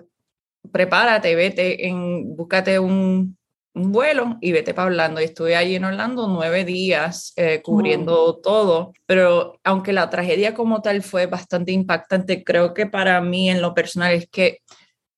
prepárate, 0.71 1.35
vete, 1.35 1.89
en, 1.89 2.37
búscate 2.37 2.79
un, 2.79 3.36
un 3.77 3.93
vuelo 3.93 4.39
y 4.41 4.53
vete 4.53 4.73
para 4.73 4.87
Orlando. 4.87 5.21
Y 5.21 5.25
estuve 5.25 5.55
allí 5.55 5.77
en 5.77 5.85
Orlando 5.85 6.27
nueve 6.29 6.65
días 6.65 7.33
eh, 7.37 7.61
cubriendo 7.63 8.37
todo, 8.37 8.93
pero 9.05 9.61
aunque 9.63 9.93
la 9.93 10.09
tragedia 10.09 10.55
como 10.55 10.81
tal 10.81 11.03
fue 11.03 11.27
bastante 11.27 11.73
impactante, 11.73 12.43
creo 12.43 12.73
que 12.73 12.87
para 12.87 13.21
mí 13.21 13.51
en 13.51 13.61
lo 13.61 13.75
personal 13.75 14.13
es 14.13 14.29
que 14.29 14.61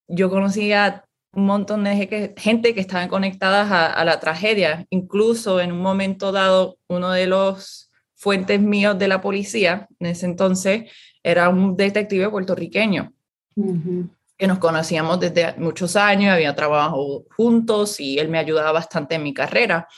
yo 0.09 0.29
conocía 0.29 1.05
un 1.33 1.47
montón 1.47 1.85
de 1.85 2.35
gente 2.37 2.75
que 2.75 2.81
estaban 2.81 3.09
conectadas 3.09 3.71
a, 3.71 4.05
la 4.05 4.19
tragedia. 4.19 4.87
Incluso 4.91 5.61
en 5.61 5.71
un 5.71 5.81
momento 5.81 6.33
dado, 6.33 6.79
uno 6.89 7.11
de 7.13 7.29
los 7.29 7.93
fuentes 8.17 8.61
míos 8.61 8.99
de 8.99 9.07
la 9.07 9.21
policía, 9.21 9.87
en 10.01 10.09
ese 10.09 10.27
entonces, 10.27 10.91
era 11.23 11.49
un 11.49 11.77
detective 11.77 12.29
puertorriqueño, 12.29 13.13
que 14.39 14.47
nos 14.47 14.61
conocíamos 14.61 15.19
desde 15.19 15.55
muchos 15.57 15.97
años, 15.97 16.33
había 16.33 16.55
trabajado 16.55 17.25
juntos 17.37 17.99
y 17.99 18.19
él 18.19 18.29
me 18.29 18.39
ayudaba 18.39 18.71
bastante 18.71 19.17
en 19.17 19.25
mi 19.25 19.35
carrera. 19.35 19.89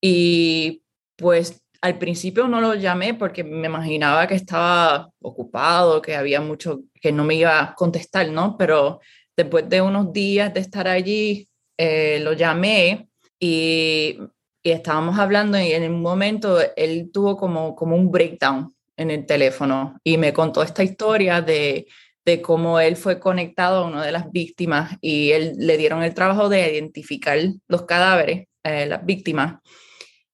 Y 0.00 0.82
pues 1.16 1.62
al 1.82 1.98
principio 1.98 2.48
no 2.48 2.60
lo 2.60 2.74
llamé 2.74 3.12
porque 3.12 3.44
me 3.44 3.66
imaginaba 3.66 4.26
que 4.26 4.36
estaba 4.36 5.10
ocupado, 5.20 6.00
que 6.00 6.16
había 6.16 6.40
mucho, 6.40 6.80
que 6.94 7.12
no 7.12 7.24
me 7.24 7.34
iba 7.34 7.60
a 7.60 7.74
contestar, 7.74 8.30
¿no? 8.30 8.56
Pero 8.56 9.00
después 9.36 9.68
de 9.68 9.82
unos 9.82 10.12
días 10.12 10.54
de 10.54 10.60
estar 10.60 10.88
allí, 10.88 11.46
eh, 11.76 12.20
lo 12.20 12.32
llamé 12.32 13.08
y, 13.38 14.18
y, 14.62 14.70
estábamos 14.70 15.18
hablando 15.18 15.58
y 15.58 15.72
en 15.72 15.92
un 15.92 16.00
momento 16.00 16.58
él 16.76 17.10
tuvo 17.12 17.36
como, 17.36 17.74
como 17.74 17.96
un 17.96 18.10
breakdown 18.10 18.72
en 18.96 19.10
el 19.10 19.26
teléfono 19.26 19.98
y 20.04 20.16
me 20.16 20.32
contó 20.32 20.62
esta 20.62 20.84
historia 20.84 21.40
de, 21.40 21.86
de 22.24 22.40
cómo 22.40 22.80
él 22.80 22.96
fue 22.96 23.18
conectado 23.18 23.84
a 23.84 23.86
una 23.86 24.04
de 24.04 24.12
las 24.12 24.30
víctimas 24.30 24.96
y 25.00 25.32
él 25.32 25.54
le 25.56 25.76
dieron 25.76 26.02
el 26.02 26.14
trabajo 26.14 26.48
de 26.48 26.72
identificar 26.72 27.38
los 27.68 27.82
cadáveres, 27.82 28.46
eh, 28.62 28.86
las 28.86 29.04
víctimas. 29.04 29.60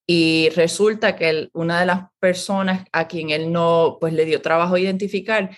Y 0.07 0.49
resulta 0.55 1.17
que 1.17 1.49
una 1.53 1.81
de 1.81 1.87
las 1.87 2.05
personas 2.19 2.85
a 2.93 3.09
quien 3.09 3.31
él 3.31 3.53
no 3.53 3.99
pues 4.01 4.13
le 4.13 4.25
dio 4.25 4.41
trabajo 4.41 4.79
identificar 4.79 5.51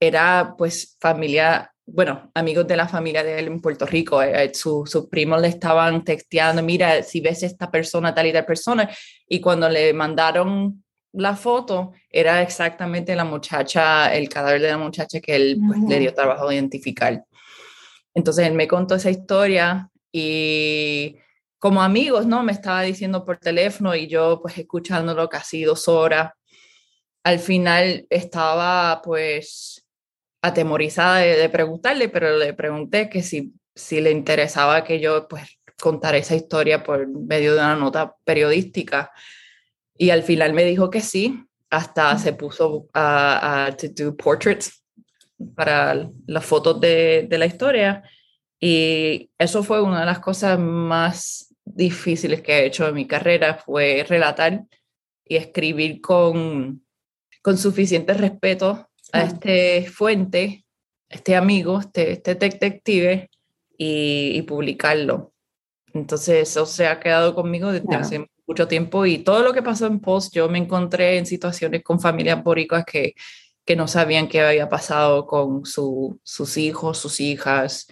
era 0.00 0.54
pues 0.56 0.96
familia 1.00 1.72
bueno, 1.88 2.32
amigos 2.34 2.66
de 2.66 2.76
la 2.76 2.88
familia 2.88 3.22
de 3.22 3.38
él 3.38 3.46
en 3.46 3.60
Puerto 3.60 3.86
Rico, 3.86 4.20
eh, 4.20 4.44
eh, 4.44 4.52
sus 4.52 5.06
primos 5.08 5.40
le 5.40 5.48
estaban 5.48 6.02
texteando, 6.02 6.60
mira, 6.62 7.02
si 7.04 7.20
ves 7.20 7.44
esta 7.44 7.70
persona, 7.70 8.12
tal 8.12 8.26
y 8.26 8.32
tal 8.32 8.44
persona, 8.44 8.90
y 9.28 9.40
cuando 9.40 9.68
le 9.68 9.92
mandaron 9.92 10.84
la 11.16 11.34
foto, 11.34 11.92
era 12.10 12.42
exactamente 12.42 13.16
la 13.16 13.24
muchacha, 13.24 14.14
el 14.14 14.28
cadáver 14.28 14.60
de 14.60 14.68
la 14.68 14.78
muchacha 14.78 15.20
que 15.20 15.34
él 15.34 15.58
pues, 15.66 15.80
le 15.88 15.98
dio 15.98 16.14
trabajo 16.14 16.48
de 16.48 16.56
identificar. 16.56 17.24
Entonces 18.14 18.46
él 18.46 18.54
me 18.54 18.68
contó 18.68 18.94
esa 18.94 19.10
historia 19.10 19.90
y 20.12 21.16
como 21.58 21.82
amigos, 21.82 22.26
¿no? 22.26 22.42
Me 22.42 22.52
estaba 22.52 22.82
diciendo 22.82 23.24
por 23.24 23.38
teléfono 23.38 23.94
y 23.94 24.06
yo 24.06 24.40
pues 24.42 24.58
escuchándolo 24.58 25.28
casi 25.28 25.64
dos 25.64 25.88
horas. 25.88 26.32
Al 27.24 27.38
final 27.38 28.06
estaba 28.10 29.00
pues 29.02 29.86
atemorizada 30.42 31.16
de, 31.16 31.48
preguntarle, 31.48 32.08
pero 32.08 32.36
le 32.36 32.52
pregunté 32.52 33.08
que 33.08 33.22
si, 33.22 33.54
si 33.74 34.00
le 34.00 34.10
interesaba 34.10 34.84
que 34.84 35.00
yo 35.00 35.26
pues 35.28 35.58
contara 35.80 36.18
esa 36.18 36.34
historia 36.36 36.82
por 36.82 37.08
medio 37.08 37.54
de 37.54 37.60
una 37.60 37.74
nota 37.74 38.14
periodística. 38.24 39.10
Y 39.98 40.10
al 40.10 40.22
final 40.22 40.52
me 40.52 40.64
dijo 40.64 40.90
que 40.90 41.00
sí. 41.00 41.42
hasta 41.70 42.16
se 42.18 42.32
puso 42.32 42.88
a, 42.94 43.66
a 43.66 43.70
do 43.70 44.16
portraits 44.16 44.84
para 45.54 46.08
las 46.26 46.44
fotos 46.44 46.80
de, 46.80 47.26
de 47.28 47.38
la 47.38 47.46
historia. 47.46 48.02
Y 48.60 49.30
eso 49.38 49.62
fue 49.62 49.82
una 49.82 50.00
de 50.00 50.06
las 50.06 50.20
cosas 50.20 50.58
más 50.58 51.54
difíciles 51.64 52.40
que 52.42 52.52
he 52.52 52.66
hecho 52.66 52.86
en 52.88 52.94
mi 52.94 53.06
carrera, 53.06 53.54
fue 53.54 54.04
relatar 54.08 54.64
y 55.24 55.36
escribir 55.36 56.00
con, 56.00 56.84
con 57.42 57.58
suficiente 57.58 58.14
respeto 58.14 58.88
a 59.12 59.22
este 59.22 59.86
fuente, 59.90 60.64
este 61.08 61.34
amigo, 61.34 61.80
este, 61.80 62.12
este 62.12 62.34
detective, 62.36 63.28
y, 63.78 64.42
publicarlo. 64.42 65.32
Entonces 65.92 66.48
eso 66.48 66.66
se 66.66 66.86
ha 66.86 67.00
quedado 67.00 67.34
conmigo 67.34 67.72
desde 67.72 67.94
hace 67.94 68.30
mucho 68.46 68.68
tiempo 68.68 69.06
y 69.06 69.18
todo 69.18 69.42
lo 69.42 69.52
que 69.52 69.62
pasó 69.62 69.86
en 69.86 70.00
Post, 70.00 70.34
yo 70.34 70.48
me 70.48 70.58
encontré 70.58 71.18
en 71.18 71.26
situaciones 71.26 71.82
con 71.82 72.00
familias 72.00 72.42
boricuas 72.42 72.84
que, 72.84 73.14
que 73.64 73.76
no 73.76 73.88
sabían 73.88 74.28
qué 74.28 74.40
había 74.40 74.68
pasado 74.68 75.26
con 75.26 75.64
su, 75.66 76.20
sus 76.22 76.56
hijos, 76.56 76.98
sus 76.98 77.20
hijas. 77.20 77.88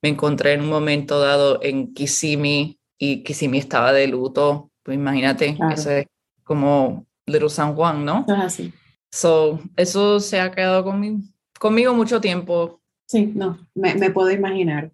Me 0.00 0.08
encontré 0.08 0.54
en 0.54 0.62
un 0.62 0.70
momento 0.70 1.20
dado 1.20 1.60
en 1.62 1.92
Kissimmee 1.92 2.78
y 2.96 3.22
Kissimmee 3.22 3.58
estaba 3.58 3.92
de 3.92 4.06
luto. 4.06 4.70
Pues 4.82 4.96
imagínate, 4.96 5.56
eso 5.72 5.90
es 5.90 6.06
como 6.44 7.06
Little 7.26 7.50
San 7.50 7.74
Juan, 7.74 8.04
¿no? 8.04 8.24
así. 8.28 8.72
So, 9.10 9.60
eso 9.76 10.20
se 10.20 10.40
ha 10.40 10.50
quedado 10.50 10.84
conmigo, 10.84 11.18
conmigo 11.58 11.94
mucho 11.94 12.20
tiempo. 12.20 12.80
Sí, 13.06 13.32
no, 13.34 13.58
me, 13.74 13.94
me 13.94 14.10
puedo 14.10 14.30
imaginar. 14.30 14.92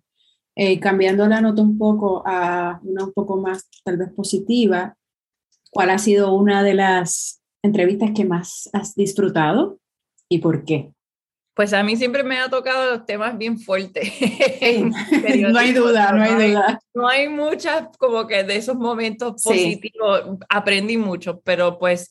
Eh, 0.56 0.78
cambiando 0.78 1.26
la 1.26 1.40
nota 1.40 1.62
un 1.62 1.76
poco 1.76 2.22
a 2.24 2.78
una 2.84 3.04
un 3.04 3.12
poco 3.12 3.36
más 3.36 3.68
tal 3.82 3.96
vez 3.96 4.12
positiva, 4.12 4.96
¿cuál 5.74 5.90
ha 5.90 5.98
sido 5.98 6.32
una 6.32 6.62
de 6.62 6.74
las 6.74 7.42
entrevistas 7.62 8.12
que 8.14 8.24
más 8.24 8.70
has 8.72 8.94
disfrutado 8.94 9.78
y 10.28 10.38
por 10.38 10.64
qué? 10.64 10.92
Pues 11.54 11.72
a 11.72 11.82
mí 11.82 11.96
siempre 11.96 12.24
me 12.24 12.38
ha 12.38 12.48
tocado 12.48 12.92
los 12.92 13.06
temas 13.06 13.36
bien 13.36 13.58
fuertes. 13.58 14.08
no 15.50 15.58
hay 15.58 15.72
duda, 15.72 16.12
no 16.12 16.22
hay 16.22 16.50
duda. 16.50 16.80
No 16.94 17.08
hay 17.08 17.28
muchas 17.28 17.88
como 17.98 18.26
que 18.26 18.42
de 18.44 18.56
esos 18.56 18.76
momentos 18.76 19.42
positivos, 19.42 20.38
aprendí 20.48 20.96
mucho, 20.96 21.40
pero 21.44 21.78
pues 21.78 22.10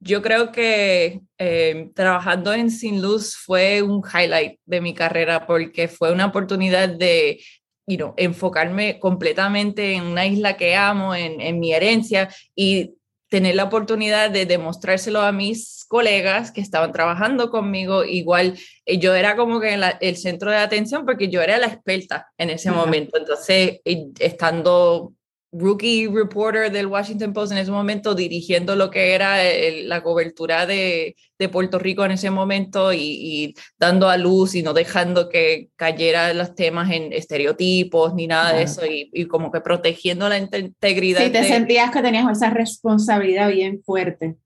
yo 0.00 0.22
creo 0.22 0.52
que 0.52 1.20
eh, 1.38 1.90
trabajando 1.94 2.52
en 2.52 2.70
Sin 2.70 3.02
Luz 3.02 3.36
fue 3.36 3.82
un 3.82 4.02
highlight 4.02 4.58
de 4.64 4.80
mi 4.80 4.94
carrera 4.94 5.46
porque 5.46 5.88
fue 5.88 6.12
una 6.12 6.26
oportunidad 6.26 6.88
de 6.88 7.40
you 7.86 8.12
enfocarme 8.16 8.98
completamente 9.00 9.94
en 9.94 10.04
una 10.04 10.26
isla 10.26 10.56
que 10.56 10.76
amo, 10.76 11.14
en, 11.14 11.40
en 11.40 11.58
mi 11.58 11.72
herencia 11.72 12.28
y 12.54 12.97
tener 13.28 13.54
la 13.54 13.64
oportunidad 13.64 14.30
de 14.30 14.46
demostrárselo 14.46 15.20
a 15.20 15.32
mis 15.32 15.84
colegas 15.88 16.50
que 16.50 16.60
estaban 16.60 16.92
trabajando 16.92 17.50
conmigo. 17.50 18.04
Igual 18.04 18.58
eh, 18.86 18.98
yo 18.98 19.14
era 19.14 19.36
como 19.36 19.60
que 19.60 19.78
el 20.00 20.16
centro 20.16 20.50
de 20.50 20.56
atención 20.56 21.04
porque 21.04 21.28
yo 21.28 21.42
era 21.42 21.58
la 21.58 21.66
experta 21.66 22.28
en 22.38 22.50
ese 22.50 22.70
momento. 22.70 23.18
Entonces, 23.18 23.80
estando 23.84 25.12
rookie 25.50 26.06
reporter 26.08 26.70
del 26.70 26.86
Washington 26.86 27.32
Post 27.32 27.52
en 27.52 27.58
ese 27.58 27.70
momento, 27.70 28.14
dirigiendo 28.14 28.76
lo 28.76 28.90
que 28.90 29.14
era 29.14 29.38
la 29.84 30.02
cobertura 30.02 30.66
de, 30.66 31.16
de, 31.38 31.48
Puerto 31.48 31.78
Rico 31.78 32.04
en 32.04 32.10
ese 32.10 32.30
momento 32.30 32.92
y, 32.92 33.54
dando 33.78 34.08
a 34.08 34.16
luz 34.16 34.54
y 34.54 34.62
no 34.62 34.74
dejando 34.74 35.28
que 35.28 35.70
cayera 35.76 36.34
los 36.34 36.54
temas 36.54 36.90
en 36.90 37.12
estereotipos 37.12 38.14
ni 38.14 38.26
nada 38.26 38.52
de 38.52 38.62
eso 38.62 38.82
y, 38.84 39.26
como 39.26 39.50
que 39.50 39.60
protegiendo 39.60 40.28
la 40.28 40.38
integridad. 40.38 41.24
Sí, 41.24 41.30
te 41.30 41.44
sentías 41.44 41.90
que 41.90 42.02
tenías 42.02 42.30
esa 42.30 42.50
responsabilidad 42.50 43.48
bien 43.50 43.82
fuerte. 43.82 44.36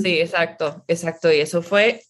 Sí, 0.00 0.20
exacto, 0.20 0.84
exacto. 0.86 1.32
Y 1.32 1.40
eso 1.40 1.62
fue 1.62 2.02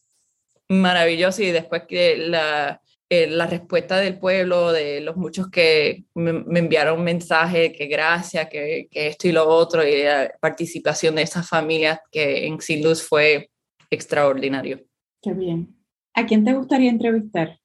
maravilloso 0.68 1.42
y 1.42 1.50
después 1.50 1.84
que 1.88 2.16
la 2.16 2.80
eh, 3.14 3.26
la 3.26 3.46
respuesta 3.46 3.98
del 3.98 4.18
pueblo, 4.18 4.72
de 4.72 5.02
los 5.02 5.18
muchos 5.18 5.50
que 5.50 6.06
me, 6.14 6.32
me 6.32 6.60
enviaron 6.60 7.04
mensajes, 7.04 7.70
que 7.76 7.86
gracias, 7.86 8.48
que, 8.48 8.88
que, 8.90 9.08
esto 9.08 9.28
y 9.28 9.32
lo 9.32 9.46
otro, 9.46 9.86
y 9.86 10.02
la 10.02 10.32
participación 10.40 11.16
de 11.16 11.22
esas 11.22 11.46
familias 11.46 12.00
que 12.10 12.46
en 12.46 12.58
Sin 12.62 12.82
Luz 12.82 13.06
fue 13.06 13.50
extraordinario. 13.90 14.80
Qué 15.20 15.34
bien. 15.34 15.76
¿A 16.14 16.24
quién 16.24 16.42
te 16.42 16.54
gustaría 16.54 16.88
entrevistar? 16.88 17.60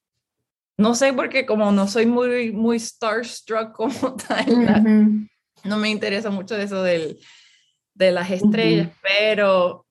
No 0.76 0.94
sé, 0.94 1.14
porque 1.14 1.46
como 1.46 1.72
no 1.72 1.88
soy 1.88 2.04
muy, 2.04 2.52
muy 2.52 2.78
starstruck 2.78 3.72
como 3.72 4.16
tal, 4.28 5.30
no 5.64 5.78
me 5.78 5.88
interesa 5.88 6.28
mucho 6.28 6.58
eso 6.58 6.82
del, 6.82 7.18
de 7.94 8.12
las 8.12 8.30
estrellas, 8.30 8.90
pero 9.02 9.86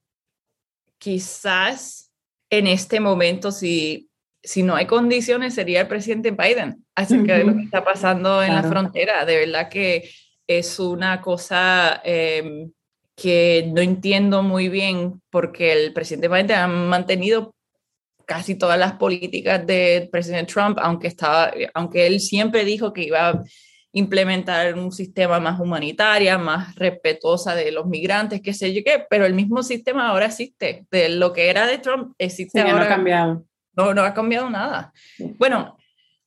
quizás 0.99 2.13
en 2.51 2.67
este 2.67 2.99
momento, 2.99 3.51
si 3.51 4.06
si 4.43 4.63
no 4.63 4.75
hay 4.75 4.85
condiciones, 4.85 5.55
sería 5.55 5.81
el 5.81 5.87
presidente 5.87 6.31
Biden 6.31 6.85
acerca 6.95 7.37
de 7.37 7.43
lo 7.43 7.55
que 7.55 7.63
está 7.63 7.83
pasando 7.83 8.41
en 8.41 8.55
la 8.55 8.63
frontera. 8.63 9.25
De 9.25 9.37
verdad 9.37 9.69
que 9.69 10.09
es 10.47 10.79
una 10.79 11.21
cosa 11.21 12.01
em, 12.03 12.71
que 13.15 13.69
no 13.73 13.81
entiendo 13.81 14.43
muy 14.43 14.69
bien 14.69 15.21
porque 15.29 15.73
el 15.73 15.93
presidente 15.93 16.27
Biden 16.29 16.51
ha 16.51 16.67
mantenido 16.67 17.55
casi 18.25 18.55
todas 18.55 18.77
las 18.77 18.93
políticas 18.93 19.65
del 19.65 20.09
presidente 20.09 20.53
Trump, 20.53 20.77
aunque, 20.81 21.07
estaba, 21.07 21.51
aunque 21.73 22.07
él 22.07 22.19
siempre 22.19 22.65
dijo 22.65 22.93
que 22.93 23.03
iba 23.03 23.29
a 23.29 23.43
implementar 23.93 24.75
un 24.75 24.91
sistema 24.91 25.39
más 25.39 25.59
humanitario, 25.59 26.37
más 26.37 26.75
respetuosa 26.75 27.55
de 27.55 27.71
los 27.71 27.87
migrantes, 27.87 28.41
qué 28.41 28.53
sé 28.53 28.73
yo 28.73 28.81
qué, 28.85 29.05
pero 29.09 29.25
el 29.25 29.33
mismo 29.33 29.63
sistema 29.63 30.09
ahora 30.09 30.27
existe. 30.27 30.85
De 30.91 31.09
lo 31.09 31.33
que 31.33 31.49
era 31.49 31.65
de 31.65 31.77
Trump 31.79 32.13
existe 32.17 32.59
ahora. 32.59 32.73
No 32.73 32.81
ha 32.81 32.87
cambiado 32.87 33.47
no, 33.77 33.93
no 33.93 34.01
ha 34.01 34.13
cambiado 34.13 34.49
nada. 34.49 34.91
Bueno, 35.37 35.77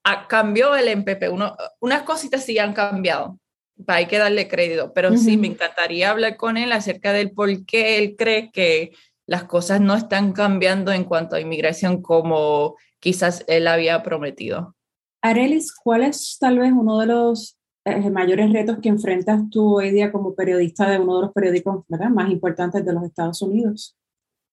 ha, 0.05 0.29
cambió 0.29 0.75
el 0.77 0.89
MPP. 0.89 1.31
Uno, 1.31 1.57
unas 1.81 2.03
cositas 2.03 2.45
sí 2.45 2.59
han 2.59 2.73
cambiado. 2.73 3.39
Hay 3.87 4.07
que 4.07 4.19
darle 4.19 4.47
crédito, 4.47 4.93
pero 4.95 5.17
sí 5.17 5.37
me 5.37 5.47
encantaría 5.47 6.11
hablar 6.11 6.37
con 6.37 6.57
él 6.59 6.71
acerca 6.71 7.13
del 7.13 7.33
por 7.33 7.65
qué 7.65 7.99
él 7.99 8.15
cree 8.17 8.51
que 8.51 8.93
las 9.27 9.45
cosas 9.45 9.81
no 9.81 9.95
están 9.95 10.33
cambiando 10.33 10.93
en 10.93 11.05
cuanto 11.05 11.37
a 11.37 11.41
inmigración 11.41 12.03
como 12.03 12.77
quizás 12.99 13.43
él 13.49 13.67
había 13.67 14.03
prometido. 14.03 14.77
Arelis, 15.23 15.75
¿cuál 15.75 16.03
es 16.03 16.37
tal 16.39 16.59
vez 16.59 16.73
uno 16.73 16.99
de 16.99 17.07
los 17.07 17.57
eh, 17.87 18.11
mayores 18.11 18.53
retos 18.53 18.79
que 18.83 18.91
enfrentas 18.91 19.49
tú 19.51 19.79
hoy 19.79 19.91
día 19.91 20.13
como 20.13 20.35
periodista 20.35 20.91
de 20.91 20.99
uno 20.99 21.17
de 21.17 21.23
los 21.23 21.33
periódicos 21.33 21.85
más 21.89 22.31
importantes 22.31 22.85
de 22.85 22.93
los 22.93 23.05
Estados 23.05 23.41
Unidos? 23.41 23.97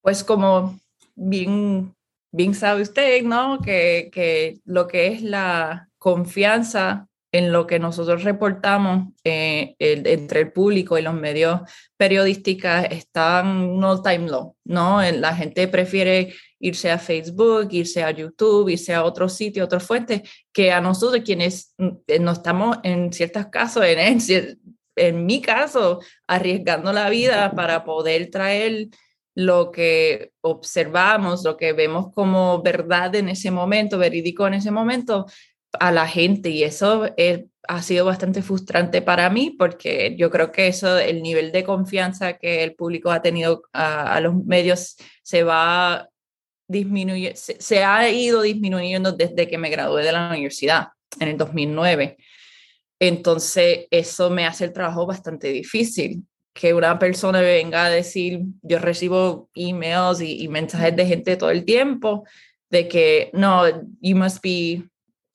Pues 0.02 0.24
como 0.24 0.80
bien 1.16 1.97
bien 2.32 2.54
sabe 2.54 2.82
usted, 2.82 3.24
¿no? 3.24 3.60
Que, 3.60 4.10
que 4.12 4.60
lo 4.66 4.88
que 4.88 5.08
es 5.08 5.22
la 5.22 5.90
confianza 5.98 7.08
en 7.32 7.52
lo 7.52 7.68
que 7.68 7.78
nosotros 7.80 8.24
reportamos 8.24 9.13
eh, 9.24 9.76
entre 9.80 10.42
el 10.42 10.52
público 10.52 10.98
y 10.98 11.02
los 11.02 11.13
medios 11.13 11.62
periodísticos 11.98 12.86
está 12.90 13.42
en 13.42 13.48
un 13.48 13.84
all-time 13.84 14.30
low, 14.30 14.56
¿no? 14.63 15.02
La 15.12 15.36
gente 15.36 15.68
prefiere 15.68 16.34
irse 16.60 16.90
a 16.90 16.98
Facebook, 16.98 17.68
irse 17.72 18.02
a 18.02 18.12
YouTube, 18.12 18.70
irse 18.70 18.94
a 18.94 19.04
otro 19.04 19.28
sitio, 19.28 19.66
otra 19.66 19.80
fuente, 19.80 20.24
que 20.54 20.72
a 20.72 20.80
nosotros 20.80 21.22
quienes 21.24 21.76
eh, 22.08 22.20
no 22.20 22.32
estamos 22.32 22.78
en 22.84 23.12
ciertos 23.12 23.48
casos, 23.48 23.84
en, 23.86 24.20
en 24.96 25.26
mi 25.26 25.42
caso, 25.42 26.00
arriesgando 26.28 26.94
la 26.94 27.10
vida 27.10 27.52
para 27.52 27.84
poder 27.84 28.32
traer 28.32 28.88
lo 29.38 29.71
que 29.71 30.32
observamos, 30.41 31.43
lo 31.43 31.58
que 31.58 31.71
vemos 31.71 32.12
como 32.12 32.63
verdad 32.63 33.13
en 33.13 33.30
ese 33.30 33.52
momento, 33.52 34.00
verídico 34.00 34.47
en 34.47 34.56
ese 34.56 34.71
momento, 34.71 35.28
a 35.80 35.91
la 35.91 36.08
gente. 36.08 36.50
Y 36.50 36.63
eso 36.63 37.06
ha 37.67 37.82
sido 37.84 38.04
bastante 38.04 38.41
frustrante 38.41 39.04
para 39.04 39.30
mí 39.30 39.52
porque 39.52 40.15
yo 40.17 40.32
creo 40.32 40.52
que 40.52 40.67
eso, 40.67 40.97
el 40.97 41.21
nivel 41.21 41.52
de 41.52 41.63
confianza 41.63 42.39
que 42.39 42.63
el 42.63 42.73
público 42.73 43.12
ha 43.12 43.21
tenido 43.21 43.62
a, 43.73 44.19
los 44.21 44.43
medios 44.43 44.95
se 45.21 45.43
va 45.43 46.10
disminuyendo, 46.67 47.38
se, 47.38 47.62
se, 47.62 47.84
ha 47.84 48.10
ido 48.10 48.41
disminuyendo 48.41 49.12
desde 49.12 49.47
que 49.47 49.60
me 49.60 49.69
gradué 49.69 50.04
de 50.04 50.13
la 50.13 50.30
universidad 50.32 50.88
en 51.19 51.28
el 51.28 51.38
2009. 51.38 52.17
Entonces, 53.00 53.86
eso 53.91 54.32
me 54.32 54.47
hace 54.47 54.65
el 54.65 54.73
trabajo 54.73 55.06
bastante 55.06 55.50
difícil 55.50 56.23
que 56.58 56.74
una 56.74 56.98
persona 56.98 57.39
venga 57.41 57.86
a 57.86 57.89
decir, 57.89 58.41
yo 58.63 58.80
recibo 58.80 59.48
emails 59.54 60.22
y, 60.22 60.48
mensajes 60.48 60.96
de 60.96 61.06
gente 61.06 61.38
todo 61.38 61.52
el 61.52 61.65
tiempo 61.65 62.26
de 62.72 62.88
que 62.88 63.30
no, 63.32 63.67
you 64.02 64.15
must 64.15 64.41
be 64.41 64.84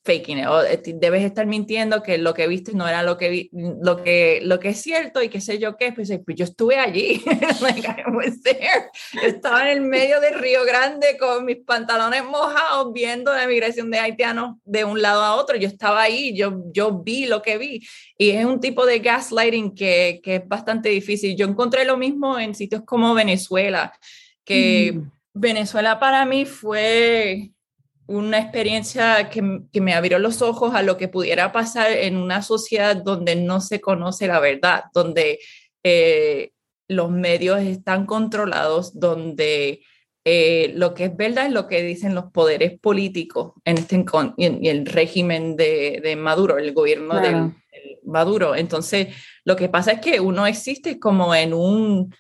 faking 0.05 0.39
it, 0.39 0.47
o 0.47 0.63
eh, 0.63 0.83
debes 0.95 1.25
estar 1.25 1.47
mintiendo 1.47 2.03
que 2.03 2.19
lo 2.19 2.35
que 2.35 2.49
viste 2.49 2.73
no 2.73 2.89
era 2.89 3.03
lo 3.05 3.17
que, 3.17 3.49
lo 3.53 4.03
que, 4.03 4.41
lo 4.43 4.59
que 4.59 4.71
es 4.71 4.83
cierto 4.83 5.23
y 5.23 5.29
qué 5.29 5.41
sé 5.41 5.59
yo 5.59 5.77
qué, 5.77 5.93
pues, 5.93 6.11
pues 6.25 6.37
yo 6.37 6.45
estuve 6.45 6.77
allí, 6.77 7.23
estaba 9.23 9.71
en 9.71 9.79
el 9.79 9.81
medio 9.83 10.21
del 10.21 10.41
Río 10.41 10.65
Grande 10.65 11.17
con 11.19 11.45
mis 11.45 11.59
pantalones 11.59 12.25
mojados 12.25 12.93
viendo 12.93 13.33
la 13.33 13.47
migración 13.47 13.91
de 13.91 14.01
haitianos 14.01 14.57
de 14.65 14.85
un 14.85 15.01
lado 15.01 15.23
a 15.23 15.37
otro, 15.37 15.57
yo 15.57 15.69
estaba 15.69 16.03
ahí, 16.03 16.35
yo, 16.37 16.65
yo 16.73 16.99
vi 17.03 17.27
lo 17.27 17.41
que 17.43 17.59
vi. 17.59 17.87
Y 18.19 18.31
es 18.31 18.45
un 18.45 18.61
tipo 18.61 18.87
de 18.87 18.99
gaslighting 18.99 19.75
que, 19.75 20.21
que 20.23 20.37
es 20.37 20.49
bastante 20.49 20.89
difícil. 20.89 21.37
Yo 21.37 21.47
encontré 21.47 21.85
lo 21.85 21.97
mismo 21.97 22.39
en 22.39 22.55
sitios 22.55 22.83
como 22.85 23.15
Venezuela, 23.15 23.93
que 24.45 24.93
mm. 24.95 25.11
Venezuela 25.35 25.99
para 25.99 26.25
mí 26.25 26.45
fue 26.45 27.53
una 28.07 28.39
experiencia 28.39 29.29
que, 29.31 29.63
que, 29.73 29.81
me 29.81 29.95
abrió 29.95 30.19
los 30.19 30.43
ojos 30.43 30.75
a 30.75 30.83
lo 30.83 30.97
que 30.97 31.09
pudiera 31.09 31.53
pasar 31.53 31.93
en 31.93 32.17
una 32.17 32.43
sociedad 32.43 32.97
donde 32.97 33.37
no 33.37 33.61
se 33.61 33.81
conoce 33.81 34.27
la 34.27 34.41
verdad, 34.41 34.85
donde 34.93 35.39
eh, 35.83 36.53
los 36.89 37.11
medios 37.11 37.61
están 37.61 38.07
controlados, 38.07 38.99
donde 38.99 39.83
eh, 40.25 40.73
lo 40.77 40.95
que 40.95 41.07
es 41.07 41.17
verdad 41.17 41.47
es 41.47 41.53
lo 41.53 41.67
que 41.67 41.83
dicen 41.83 42.15
los 42.15 42.27
poderes 42.27 42.79
políticos 42.79 43.55
en 43.65 43.79
este 43.79 44.05
y, 44.37 44.69
el 44.69 44.87
régimen 44.87 45.57
de, 45.57 46.01
de, 46.03 46.15
Maduro, 46.17 46.59
el 46.59 46.73
gobierno 46.73 47.21
de 47.21 47.51
Maduro. 48.05 48.55
Entonces, 48.55 49.09
lo 49.45 49.57
que 49.57 49.69
pasa 49.69 49.93
es 49.93 50.01
que 50.01 50.21
uno 50.21 50.47
existe 50.47 51.01
como 51.01 51.35
en 51.35 51.55
un, 51.55 52.15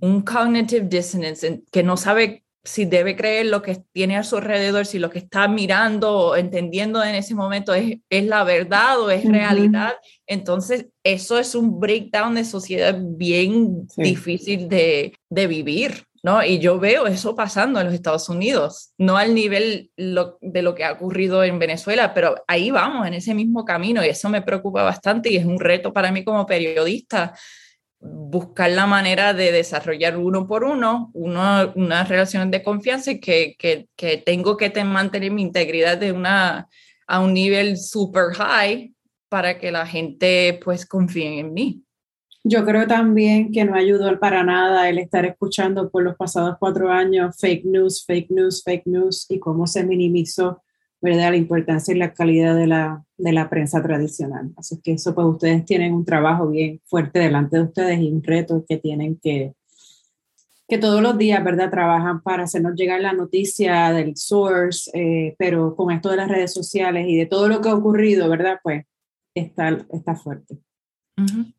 un 0.00 0.22
cognitive 0.22 0.86
dissonance, 0.88 1.62
que 1.70 1.82
no 1.84 1.96
sabe 1.96 2.44
si 2.66 2.84
debe 2.84 3.16
creer 3.16 3.46
lo 3.46 3.62
que 3.62 3.78
tiene 3.92 4.16
a 4.16 4.24
su 4.24 4.36
alrededor, 4.36 4.86
si 4.86 4.98
lo 4.98 5.08
que 5.08 5.20
está 5.20 5.46
mirando 5.46 6.12
o 6.12 6.36
entendiendo 6.36 7.02
en 7.02 7.14
ese 7.14 7.34
momento 7.34 7.72
es, 7.72 7.98
es 8.10 8.26
la 8.26 8.42
verdad 8.44 9.00
o 9.00 9.10
es 9.10 9.24
realidad. 9.24 9.94
Entonces, 10.26 10.86
eso 11.04 11.38
es 11.38 11.54
un 11.54 11.78
breakdown 11.78 12.34
de 12.34 12.44
sociedad 12.44 12.98
bien 13.00 13.86
difícil 13.96 14.68
de, 14.68 15.14
de, 15.30 15.46
vivir. 15.46 16.04
¿no? 16.24 16.44
Y 16.44 16.58
yo 16.58 16.80
veo 16.80 17.06
eso 17.06 17.36
pasando 17.36 17.78
en 17.78 17.86
los 17.86 17.94
Estados 17.94 18.28
Unidos, 18.28 18.92
no 18.98 19.16
al 19.16 19.32
nivel 19.32 19.92
de 19.96 20.62
lo 20.62 20.74
que 20.74 20.84
ha 20.84 20.92
ocurrido 20.92 21.44
en 21.44 21.60
Venezuela, 21.60 22.14
pero 22.14 22.34
ahí 22.48 22.72
vamos, 22.72 23.06
en 23.06 23.14
ese 23.14 23.32
mismo 23.32 23.64
camino, 23.64 24.04
y 24.04 24.08
eso 24.08 24.28
me 24.28 24.42
preocupa 24.42 24.82
bastante 24.82 25.32
y 25.32 25.36
es 25.36 25.44
un 25.44 25.60
reto 25.60 25.92
para 25.92 26.10
mí 26.10 26.24
como 26.24 26.44
periodista 26.44 27.32
buscar 28.00 28.70
la 28.70 28.86
manera 28.86 29.32
de 29.32 29.52
desarrollar 29.52 30.16
uno 30.16 30.46
por 30.46 30.64
uno, 30.64 31.10
uno 31.14 31.72
una 31.74 32.04
relación 32.04 32.50
de 32.50 32.62
confianza 32.62 33.12
y 33.12 33.20
que, 33.20 33.56
que, 33.58 33.88
que 33.96 34.18
tengo 34.18 34.56
que 34.56 34.72
mantener 34.84 35.32
mi 35.32 35.42
integridad 35.42 35.98
de 35.98 36.12
una, 36.12 36.68
a 37.06 37.20
un 37.20 37.34
nivel 37.34 37.78
super 37.78 38.34
high 38.34 38.94
para 39.28 39.58
que 39.58 39.72
la 39.72 39.86
gente 39.86 40.60
pues 40.64 40.86
confíe 40.86 41.40
en 41.40 41.52
mí. 41.52 41.82
Yo 42.44 42.64
creo 42.64 42.86
también 42.86 43.50
que 43.50 43.64
no 43.64 43.74
ayudó 43.74 44.20
para 44.20 44.44
nada 44.44 44.88
el 44.88 44.98
estar 44.98 45.24
escuchando 45.24 45.90
por 45.90 46.04
los 46.04 46.14
pasados 46.16 46.56
cuatro 46.60 46.92
años 46.92 47.36
fake 47.40 47.64
news, 47.64 48.04
fake 48.06 48.30
news, 48.30 48.62
fake 48.62 48.86
news 48.86 49.26
y 49.28 49.40
cómo 49.40 49.66
se 49.66 49.84
minimizó 49.84 50.62
¿verdad? 51.10 51.30
la 51.30 51.36
importancia 51.36 51.94
y 51.94 51.98
la 51.98 52.12
calidad 52.12 52.56
de 52.56 52.66
la, 52.66 53.04
de 53.16 53.32
la 53.32 53.48
prensa 53.48 53.82
tradicional. 53.82 54.52
Así 54.56 54.80
que 54.82 54.92
eso 54.92 55.14
pues 55.14 55.26
ustedes 55.26 55.64
tienen 55.64 55.94
un 55.94 56.04
trabajo 56.04 56.48
bien 56.48 56.80
fuerte 56.84 57.20
delante 57.20 57.56
de 57.56 57.62
ustedes 57.62 58.00
y 58.00 58.10
un 58.10 58.22
reto 58.22 58.64
que 58.68 58.76
tienen 58.76 59.18
que, 59.22 59.54
que 60.68 60.78
todos 60.78 61.00
los 61.00 61.16
días, 61.16 61.42
¿verdad? 61.44 61.70
Trabajan 61.70 62.22
para 62.22 62.44
hacernos 62.44 62.74
llegar 62.74 63.00
la 63.00 63.12
noticia 63.12 63.92
del 63.92 64.16
source, 64.16 64.90
eh, 64.94 65.34
pero 65.38 65.76
con 65.76 65.92
esto 65.92 66.10
de 66.10 66.16
las 66.16 66.28
redes 66.28 66.52
sociales 66.52 67.06
y 67.08 67.16
de 67.16 67.26
todo 67.26 67.48
lo 67.48 67.60
que 67.60 67.68
ha 67.68 67.74
ocurrido, 67.74 68.28
¿verdad? 68.28 68.58
Pues 68.62 68.84
está, 69.34 69.68
está 69.92 70.16
fuerte. 70.16 70.58
Uh 71.18 71.56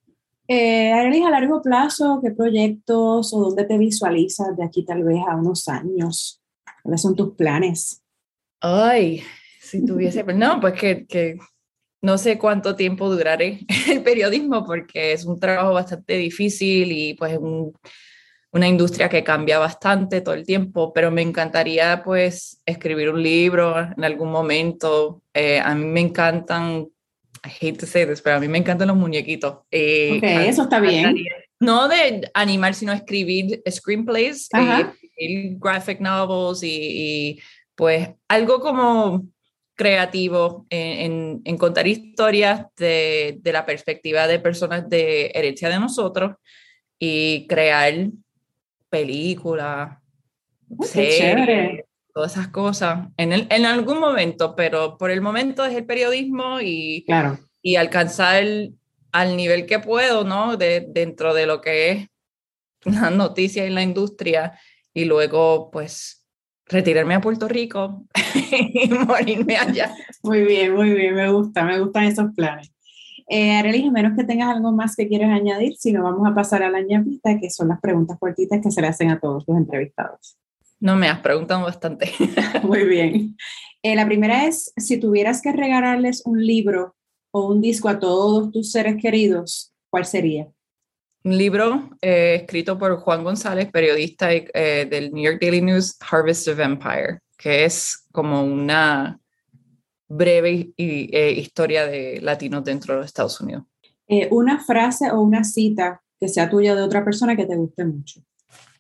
eh, 0.50 0.94
a 0.94 1.30
largo 1.30 1.62
plazo, 1.62 2.22
¿qué 2.24 2.32
proyectos 2.32 3.34
o 3.34 3.40
dónde 3.42 3.66
te 3.66 3.78
visualizas 3.78 4.56
de 4.56 4.64
aquí 4.64 4.86
tal 4.86 5.04
vez 5.04 5.20
a 5.28 5.36
unos 5.36 5.68
años? 5.68 6.42
¿Cuáles 6.84 7.02
son 7.02 7.18
tus 7.18 7.34
planes? 7.36 8.02
Ay, 8.60 9.24
si 9.62 9.86
tuviese, 9.86 10.24
no, 10.24 10.60
pues 10.60 10.74
que, 10.74 11.06
que 11.06 11.38
no 12.02 12.18
sé 12.18 12.38
cuánto 12.38 12.76
tiempo 12.76 13.10
duraré 13.10 13.60
el 13.90 14.02
periodismo 14.04 14.66
porque 14.66 15.14
es 15.14 15.26
un 15.26 15.40
trabajo 15.40 15.74
bastante 15.74 16.14
difícil 16.18 16.92
y 16.92 17.14
pues 17.14 17.38
una 18.52 18.68
industria 18.68 19.10
que 19.10 19.24
cambia 19.24 19.60
bastante 19.60 20.22
todo 20.22 20.36
el 20.36 20.46
tiempo, 20.46 20.94
pero 20.94 21.12
me 21.12 21.22
encantaría 21.22 22.02
pues 22.04 22.62
escribir 22.66 23.10
un 23.10 23.22
libro 23.22 23.78
en 23.78 24.04
algún 24.04 24.32
momento. 24.32 25.22
Eh, 25.34 25.60
a 25.60 25.76
mí 25.76 25.86
me 25.86 26.02
encantan 26.02 26.88
I 27.46 27.50
hate 27.50 27.80
to 27.80 27.86
say 27.86 28.06
this, 28.06 28.22
pero 28.22 28.38
a 28.38 28.40
mí 28.40 28.48
me 28.48 28.58
encantan 28.58 28.88
los 28.88 28.98
muñequitos. 28.98 29.60
Eh, 29.72 30.18
ok, 30.18 30.24
eso 30.50 30.64
está 30.64 30.80
bien. 30.80 31.16
No 31.60 31.88
de 31.88 32.30
animar, 32.34 32.74
sino 32.74 32.94
escribir 32.94 33.62
screenplays, 33.70 34.50
eh, 34.54 35.56
graphic 35.58 36.00
novels 36.00 36.62
y, 36.64 37.40
pues 37.78 38.10
algo 38.28 38.60
como 38.60 39.28
creativo 39.76 40.66
en, 40.72 41.42
en, 41.46 41.58
contar 41.58 41.86
historias 41.86 42.66
de, 42.76 43.38
de, 43.40 43.52
la 43.54 43.68
perspectiva 43.68 44.26
de 44.26 44.40
personas 44.40 44.90
de 44.90 45.28
herencia 45.36 45.70
de 45.70 45.80
nosotros 45.80 46.38
y 46.98 47.46
crear 47.48 47.94
películas, 48.90 50.00
series, 50.82 51.84
todas 52.12 52.32
esas 52.32 52.48
cosas 52.48 53.10
en, 53.16 53.32
el, 53.32 53.48
en 53.52 53.68
algún 53.68 54.00
momento, 54.00 54.56
pero 54.56 54.98
por 54.98 55.12
el 55.12 55.22
momento 55.22 55.64
es 55.64 55.76
el 55.76 55.86
periodismo 55.86 56.60
y, 56.60 57.04
claro. 57.06 57.38
y 57.62 57.76
alcanzar 57.76 58.44
al 59.12 59.38
nivel 59.38 59.68
que 59.68 59.78
puedo, 59.78 60.24
¿no? 60.24 60.58
De, 60.58 60.88
dentro 60.90 61.36
de 61.36 61.46
lo 61.46 61.62
que 61.62 61.92
es 61.92 62.08
la 62.86 63.12
noticia 63.12 63.68
y 63.68 63.70
la 63.70 63.84
industria 63.84 64.60
y 64.96 65.06
luego 65.06 65.70
pues 65.70 66.17
retirarme 66.70 67.16
a 67.16 67.22
Puerto 67.22 67.48
Rico 67.48 68.04
y 68.50 68.90
morirme 68.90 69.58
allá. 69.58 69.96
Muy 70.24 70.44
bien, 70.44 70.74
muy 70.74 70.92
bien, 70.92 71.16
me 71.16 71.32
gusta, 71.32 71.64
me 71.64 71.80
gustan 71.80 72.04
esos 72.06 72.34
planes. 72.36 72.72
Eh, 73.30 73.52
Arely, 73.58 73.88
a 73.88 73.92
menos 73.92 74.18
que 74.18 74.24
tengas 74.24 74.56
algo 74.56 74.72
más 74.72 74.96
que 74.96 75.08
quieras 75.08 75.32
añadir, 75.32 75.76
si 75.78 75.92
no 75.92 76.04
vamos 76.04 76.26
a 76.26 76.34
pasar 76.34 76.64
a 76.64 76.70
la 76.70 76.82
ñapita, 76.82 77.38
que 77.40 77.50
son 77.50 77.68
las 77.68 77.82
preguntas 77.82 78.18
cortitas 78.20 78.62
que 78.62 78.72
se 78.72 78.82
le 78.82 78.88
hacen 78.88 79.10
a 79.10 79.20
todos 79.20 79.44
los 79.48 79.58
entrevistados. 79.58 80.38
No 80.80 80.96
me 80.96 81.10
has 81.10 81.20
preguntado 81.20 81.64
bastante. 81.64 82.12
Muy 82.64 82.86
bien. 82.86 83.36
Eh, 83.84 83.96
la 83.96 84.06
primera 84.06 84.46
es, 84.46 84.72
si 84.78 84.98
tuvieras 84.98 85.42
que 85.42 85.52
regalarles 85.52 86.26
un 86.26 86.46
libro 86.46 86.96
o 87.32 87.48
un 87.48 87.62
disco 87.62 87.90
a 87.90 88.00
todos 88.00 88.52
tus 88.52 88.72
seres 88.72 88.96
queridos, 89.02 89.74
¿cuál 89.90 90.06
sería? 90.06 90.48
Un 91.28 91.38
libro 91.38 91.90
eh, 92.02 92.36
escrito 92.36 92.80
por 92.80 93.02
Juan 93.02 93.22
González, 93.22 93.70
periodista 93.70 94.32
eh, 94.32 94.88
del 94.90 95.12
New 95.12 95.26
York 95.26 95.40
Daily 95.42 95.62
News, 95.62 95.98
Harvest 96.10 96.48
of 96.48 96.58
Empire, 96.58 97.20
que 97.38 97.66
es 97.66 98.08
como 98.14 98.46
una 98.46 99.20
breve 100.08 100.72
historia 100.78 101.86
de 101.86 102.22
latinos 102.22 102.64
dentro 102.64 102.94
de 102.94 103.02
los 103.02 103.08
Estados 103.08 103.42
Unidos. 103.42 103.66
una 104.32 104.64
frase 104.64 105.12
o 105.12 105.20
una 105.20 105.44
cita 105.44 106.02
que 106.18 106.30
sea 106.30 106.50
tuya 106.50 106.74
de 106.76 106.82
otra 106.82 107.04
persona 107.04 107.36
que 107.36 107.46
te 107.46 107.58
guste 107.58 107.84
mucho. 107.84 108.22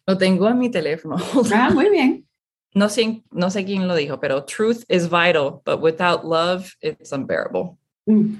Lo 0.05 0.17
tengo 0.17 0.47
en 0.47 0.57
mi 0.57 0.71
teléfono. 0.71 1.17
Ah, 1.53 1.69
muy 1.73 1.89
bien. 1.89 2.23
No 2.73 2.89
sé, 2.89 3.23
no 3.31 3.49
sé 3.49 3.65
quién 3.65 3.87
lo 3.87 3.95
dijo, 3.95 4.19
pero 4.19 4.45
truth 4.45 4.83
is 4.87 5.09
vital, 5.09 5.61
but 5.65 5.81
without 5.81 6.23
love, 6.23 6.71
it's 6.79 7.11
unbearable. 7.11 7.75
Mm, 8.05 8.35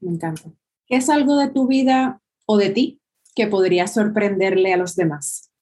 me 0.00 0.10
encanta. 0.10 0.50
¿Qué 0.86 0.96
es 0.96 1.08
algo 1.08 1.36
de 1.36 1.48
tu 1.48 1.68
vida 1.68 2.20
o 2.44 2.56
de 2.56 2.70
ti 2.70 3.01
que 3.34 3.46
podría 3.46 3.86
sorprenderle 3.86 4.72
a 4.72 4.76
los 4.76 4.94
demás? 4.96 5.52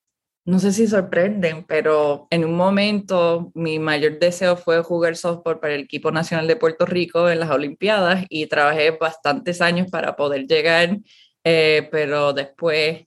No 0.44 0.58
sé 0.58 0.72
si 0.72 0.86
sorprenden, 0.86 1.64
pero 1.64 2.26
en 2.30 2.44
un 2.44 2.56
momento 2.56 3.52
mi 3.54 3.78
mayor 3.78 4.18
deseo 4.18 4.56
fue 4.56 4.82
jugar 4.82 5.16
softball 5.16 5.60
para 5.60 5.74
el 5.74 5.82
equipo 5.82 6.10
nacional 6.10 6.46
de 6.48 6.56
Puerto 6.56 6.86
Rico 6.86 7.28
en 7.28 7.40
las 7.40 7.50
Olimpiadas 7.50 8.24
y 8.28 8.46
trabajé 8.46 8.92
bastantes 8.92 9.60
años 9.60 9.90
para 9.90 10.16
poder 10.16 10.46
llegar, 10.46 10.98
eh, 11.44 11.88
pero 11.92 12.32
después 12.32 13.06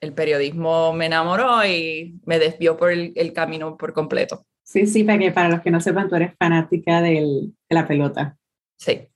el 0.00 0.14
periodismo 0.14 0.92
me 0.92 1.06
enamoró 1.06 1.64
y 1.66 2.20
me 2.24 2.38
desvió 2.38 2.76
por 2.76 2.92
el, 2.92 3.32
camino 3.32 3.76
por 3.76 3.92
completo. 3.92 4.46
Sí, 4.62 4.86
sí, 4.86 5.02
porque 5.02 5.32
para 5.32 5.48
los 5.48 5.60
que 5.62 5.70
no 5.70 5.80
sepan, 5.80 6.08
tú 6.08 6.14
eres 6.14 6.34
fanática 6.38 7.02
de 7.02 7.50
la 7.68 7.88
pelota. 7.88 8.38
Sí. 8.76 9.08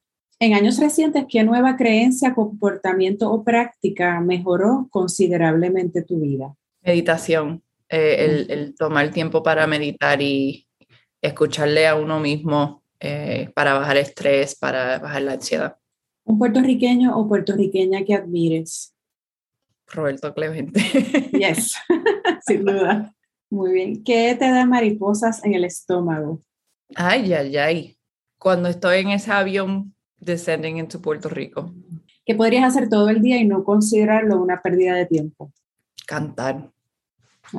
En 0.43 0.55
años 0.55 0.81
recientes, 0.81 1.25
¿qué 1.29 1.45
nueva 1.45 1.77
creencia, 1.77 2.35
comportamiento 2.35 3.31
o 3.31 3.45
práctica 3.45 4.21
mejoró 4.21 4.89
considerablemente 4.91 6.03
tu 6.03 6.19
vida? 6.19 6.57
Meditación, 6.81 7.63
eh, 7.89 8.45
el, 8.49 8.75
tomar 8.75 9.13
tiempo 9.13 9.45
para 9.45 9.69
meditar 9.69 10.21
y 10.21 10.67
escucharle 11.21 11.87
a 11.87 11.95
uno 11.95 12.19
mismo 12.19 12.83
eh, 12.99 13.51
para 13.55 13.75
bajar 13.75 13.99
el 13.99 14.03
estrés, 14.03 14.57
para 14.57 14.99
bajar 14.99 15.23
la 15.23 15.35
ansiedad. 15.35 15.77
¿Un 16.25 16.41
puertorriqueño 16.41 17.17
o 17.17 17.29
puertorriqueña 17.29 18.03
que 18.05 18.15
admires? 18.15 18.97
Roberto 19.87 20.35
Clemente. 20.35 20.81
Yes, 21.39 21.77
sin 22.45 22.65
duda. 22.65 23.15
Muy 23.49 23.73
bien. 23.73 24.03
¿Qué 24.03 24.35
te 24.37 24.51
da 24.51 24.67
mariposas 24.67 25.45
en 25.45 25.55
el 25.55 25.65
estómago? 25.65 26.41
Ay, 26.97 27.33
ay, 27.33 27.57
ay. 27.59 27.97
Cuando 28.39 28.69
estoy 28.69 29.03
en 29.03 29.11
ese 29.11 29.31
avión 29.31 29.95
descending 30.25 30.79
into 30.79 31.01
Puerto 31.01 31.29
Rico. 31.29 31.73
¿Qué 32.25 32.35
podrías 32.35 32.65
hacer 32.65 32.89
todo 32.89 33.09
el 33.09 33.21
día 33.21 33.39
y 33.39 33.47
no 33.47 33.65
considerarlo 33.65 34.41
una 34.41 34.63
pérdida 34.63 34.95
de 34.95 35.07
tiempo? 35.07 35.53
Cantar. 36.07 36.71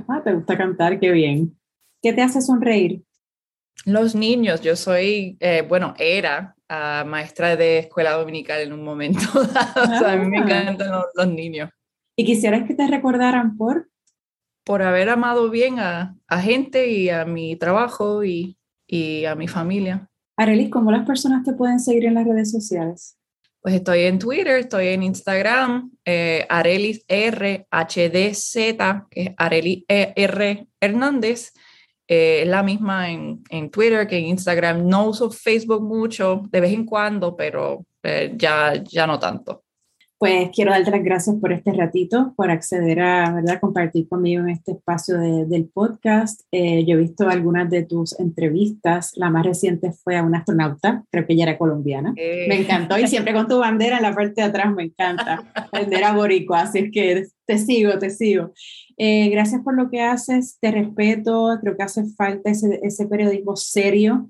Ah, 0.08 0.22
te 0.24 0.34
gusta 0.34 0.58
cantar, 0.58 1.00
qué 1.00 1.12
bien. 1.12 1.58
¿Qué 2.02 2.14
te 2.14 2.22
hace 2.22 2.42
sonreír? 2.42 3.04
Los 3.86 4.16
niños, 4.16 4.62
yo 4.62 4.76
soy, 4.76 5.38
eh, 5.40 5.66
bueno, 5.68 5.94
era 5.98 6.56
ah, 6.70 7.04
maestra 7.06 7.56
de 7.56 7.80
escuela 7.80 8.14
dominical 8.14 8.62
en 8.62 8.74
un 8.74 8.84
momento 8.84 9.22
dado, 9.54 10.08
a 10.08 10.16
mí 10.16 10.30
me 10.30 10.40
ah. 10.40 10.44
encantan 10.44 10.92
los 11.14 11.28
niños. 11.28 11.70
¿Y 12.16 12.26
quisieras 12.26 12.68
que 12.68 12.76
te 12.76 12.88
recordaran 12.88 13.58
por? 13.58 13.88
por 14.64 14.82
haber 14.82 15.10
amado 15.10 15.50
bien 15.50 15.80
a, 15.80 16.18
a 16.28 16.42
gente 16.42 16.90
y 16.90 17.10
a 17.10 17.26
mi 17.26 17.56
trabajo 17.56 18.24
y, 18.24 18.58
y 18.88 19.26
a 19.26 19.36
mi 19.36 19.48
familia. 19.48 20.10
Arelis, 20.44 20.70
¿cómo 20.70 20.92
las 20.92 21.06
personas 21.06 21.44
te 21.44 21.54
pueden 21.54 21.80
seguir 21.80 22.06
en 22.06 22.16
las 22.16 22.26
redes 22.26 22.52
sociales? 22.52 23.18
Pues 23.62 23.76
estoy 23.76 24.02
en 24.02 24.20
Twitter, 24.20 24.60
estoy 24.60 24.88
en 24.88 25.04
Instagram, 25.04 25.92
eh, 26.04 26.46
Arelis 26.50 27.06
RHDZ, 27.08 28.54
que 29.10 29.22
es 29.22 29.30
Arelis 29.38 29.86
R 29.88 30.68
Hernández. 30.82 31.54
Eh, 32.10 32.44
la 32.46 32.62
misma 32.62 33.10
en, 33.10 33.42
en, 33.50 33.72
Twitter 33.72 34.06
que 34.06 34.18
en 34.18 34.26
Instagram. 34.26 34.86
No 34.86 35.08
uso 35.08 35.32
Facebook 35.32 35.82
mucho, 35.82 36.44
de 36.52 36.60
vez 36.60 36.74
en 36.74 36.86
cuando, 36.86 37.36
pero 37.38 37.86
eh, 38.04 38.34
ya, 38.36 38.74
ya 38.84 39.08
no 39.08 39.18
tanto. 39.18 39.63
Pues 40.24 40.52
quiero 40.56 40.72
darte 40.72 40.90
las 40.90 41.04
gracias 41.04 41.36
por 41.36 41.52
este 41.52 41.74
ratito, 41.74 42.34
por 42.38 42.50
acceder 42.50 43.02
a 43.02 43.34
¿verdad? 43.34 43.60
compartir 43.60 44.08
conmigo 44.08 44.42
en 44.42 44.52
este 44.52 44.72
espacio 44.72 45.18
del 45.18 45.66
podcast. 45.66 46.44
Eh, 46.50 46.86
yo 46.86 46.96
he 46.96 47.02
visto 47.02 47.28
algunas 47.28 47.70
de 47.70 47.84
tus 47.84 48.18
entrevistas. 48.18 49.12
La 49.18 49.30
más 49.30 49.46
reciente 49.46 49.92
fue 49.92 50.16
a 50.16 50.24
una 50.24 50.38
astronauta, 50.38 51.04
creo 51.12 51.28
que 51.28 51.34
ella 51.34 51.44
era 51.44 51.58
colombiana. 51.58 52.14
Eh. 52.16 52.46
Me 52.48 52.62
encantó 52.62 52.98
y 52.98 53.06
siempre 53.10 53.34
con 53.34 53.50
tu 53.50 53.60
bandera 53.60 53.98
en 53.98 54.04
la 54.04 54.16
parte 54.16 54.36
de 54.36 54.44
atrás, 54.44 54.74
me 54.74 54.84
encanta. 54.84 55.44
Bandera 55.74 56.14
boricua, 56.14 56.62
así 56.62 56.80
es 56.80 56.92
que 56.94 57.26
te 57.46 57.58
sigo, 57.58 58.00
te 58.00 58.10
sigo. 58.10 58.54
Eh, 58.96 59.28
gracias 59.28 59.62
por 59.62 59.76
lo 59.76 59.90
que 59.90 60.00
haces, 60.00 60.58
te 60.62 60.72
respeto, 60.72 61.50
creo 61.60 61.76
que 61.76 61.84
hace 61.84 62.06
falta 62.16 62.50
ese, 62.50 62.80
ese 62.82 63.08
periodismo 63.08 63.58
serio 63.58 64.30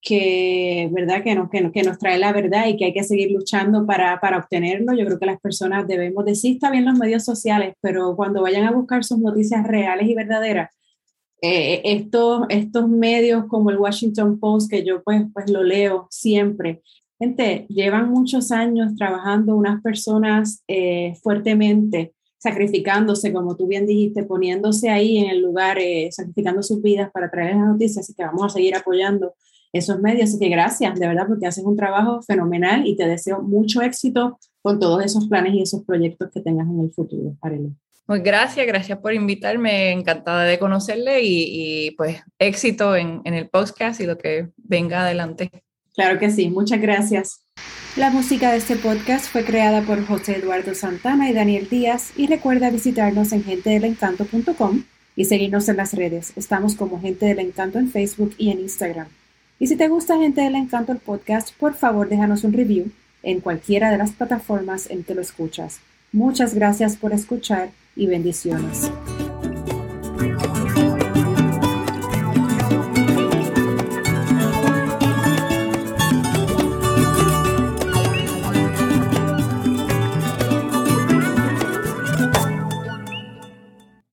que, 0.00 0.88
¿verdad? 0.92 1.22
Que, 1.22 1.34
nos, 1.34 1.50
que, 1.50 1.70
que, 1.72 1.82
nos 1.82 1.98
trae 1.98 2.18
la 2.18 2.32
verdad 2.32 2.66
y 2.68 2.76
que 2.76 2.86
hay 2.86 2.92
que 2.92 3.04
seguir 3.04 3.30
luchando 3.32 3.86
para, 3.86 4.20
para, 4.20 4.38
obtenerlo. 4.38 4.94
Yo 4.94 5.04
creo 5.04 5.18
que 5.18 5.26
las 5.26 5.40
personas 5.40 5.86
debemos 5.86 6.24
decir, 6.24 6.54
está 6.54 6.70
bien 6.70 6.84
los 6.84 6.98
medios 6.98 7.24
sociales, 7.24 7.74
pero 7.80 8.14
cuando 8.16 8.42
vayan 8.42 8.64
a 8.64 8.72
buscar 8.72 9.04
sus 9.04 9.18
noticias 9.18 9.66
reales 9.66 10.08
y 10.08 10.14
verdaderas, 10.14 10.70
eh, 11.40 11.82
estos, 11.84 12.42
estos 12.48 12.88
medios 12.88 13.44
como 13.46 13.70
el 13.70 13.78
Washington 13.78 14.38
Post, 14.40 14.70
que 14.70 14.84
yo 14.84 15.02
pues, 15.02 15.22
pues 15.32 15.50
lo 15.50 15.62
leo 15.62 16.08
siempre, 16.10 16.82
gente, 17.18 17.66
llevan 17.68 18.10
muchos 18.10 18.50
años 18.50 18.94
trabajando 18.96 19.56
unas 19.56 19.82
personas 19.82 20.62
eh, 20.68 21.14
fuertemente, 21.22 22.12
sacrificándose, 22.38 23.32
como 23.32 23.56
tú 23.56 23.66
bien 23.66 23.86
dijiste, 23.86 24.22
poniéndose 24.22 24.90
ahí 24.90 25.18
en 25.18 25.30
el 25.30 25.42
lugar, 25.42 25.78
eh, 25.78 26.08
sacrificando 26.12 26.62
sus 26.62 26.80
vidas 26.80 27.10
para 27.12 27.30
traer 27.30 27.56
las 27.56 27.66
noticias, 27.66 28.08
y 28.08 28.14
que 28.14 28.24
vamos 28.24 28.44
a 28.44 28.48
seguir 28.48 28.76
apoyando 28.76 29.34
esos 29.72 30.00
medios. 30.00 30.30
Así 30.30 30.38
que 30.38 30.48
gracias, 30.48 30.98
de 30.98 31.06
verdad, 31.06 31.26
porque 31.26 31.46
haces 31.46 31.64
un 31.64 31.76
trabajo 31.76 32.22
fenomenal 32.22 32.86
y 32.86 32.96
te 32.96 33.06
deseo 33.06 33.42
mucho 33.42 33.82
éxito 33.82 34.38
con 34.62 34.78
todos 34.78 35.04
esos 35.04 35.28
planes 35.28 35.54
y 35.54 35.62
esos 35.62 35.84
proyectos 35.84 36.30
que 36.32 36.40
tengas 36.40 36.68
en 36.68 36.80
el 36.80 36.90
futuro, 36.90 37.36
Arely. 37.40 37.72
Pues 38.06 38.22
gracias, 38.22 38.66
gracias 38.66 38.98
por 38.98 39.12
invitarme, 39.12 39.92
encantada 39.92 40.44
de 40.44 40.58
conocerle 40.58 41.20
y, 41.22 41.90
pues 41.92 42.22
éxito 42.38 42.96
en, 42.96 43.20
en 43.24 43.34
el 43.34 43.48
podcast 43.50 44.00
y 44.00 44.06
lo 44.06 44.16
que 44.16 44.48
venga 44.56 45.02
adelante. 45.02 45.50
Claro 45.94 46.18
que 46.18 46.30
sí, 46.30 46.48
muchas 46.48 46.80
gracias. 46.80 47.42
La 47.96 48.10
música 48.10 48.52
de 48.52 48.58
este 48.58 48.76
podcast 48.76 49.26
fue 49.26 49.44
creada 49.44 49.82
por 49.82 50.06
José 50.06 50.36
Eduardo 50.36 50.74
Santana 50.74 51.28
y 51.28 51.34
Daniel 51.34 51.68
Díaz 51.68 52.12
y 52.16 52.28
recuerda 52.28 52.70
visitarnos 52.70 53.32
en 53.32 53.42
gentedelencanto.com 53.42 54.84
y 55.16 55.24
seguirnos 55.24 55.68
en 55.68 55.78
las 55.78 55.94
redes. 55.94 56.32
Estamos 56.36 56.76
como 56.76 57.00
Gente 57.00 57.26
del 57.26 57.40
Encanto 57.40 57.80
en 57.80 57.90
Facebook 57.90 58.34
y 58.38 58.50
en 58.50 58.60
Instagram. 58.60 59.08
Y 59.58 59.66
si 59.66 59.76
te 59.76 59.88
gusta 59.88 60.18
Gente 60.18 60.40
del 60.40 60.54
Encanto 60.54 60.92
el 60.92 60.98
podcast, 60.98 61.50
por 61.58 61.74
favor 61.74 62.08
déjanos 62.08 62.44
un 62.44 62.52
review 62.52 62.92
en 63.22 63.40
cualquiera 63.40 63.90
de 63.90 63.98
las 63.98 64.12
plataformas 64.12 64.88
en 64.88 65.02
que 65.02 65.14
lo 65.14 65.20
escuchas. 65.20 65.80
Muchas 66.12 66.54
gracias 66.54 66.96
por 66.96 67.12
escuchar 67.12 67.70
y 67.96 68.06
bendiciones. 68.06 68.90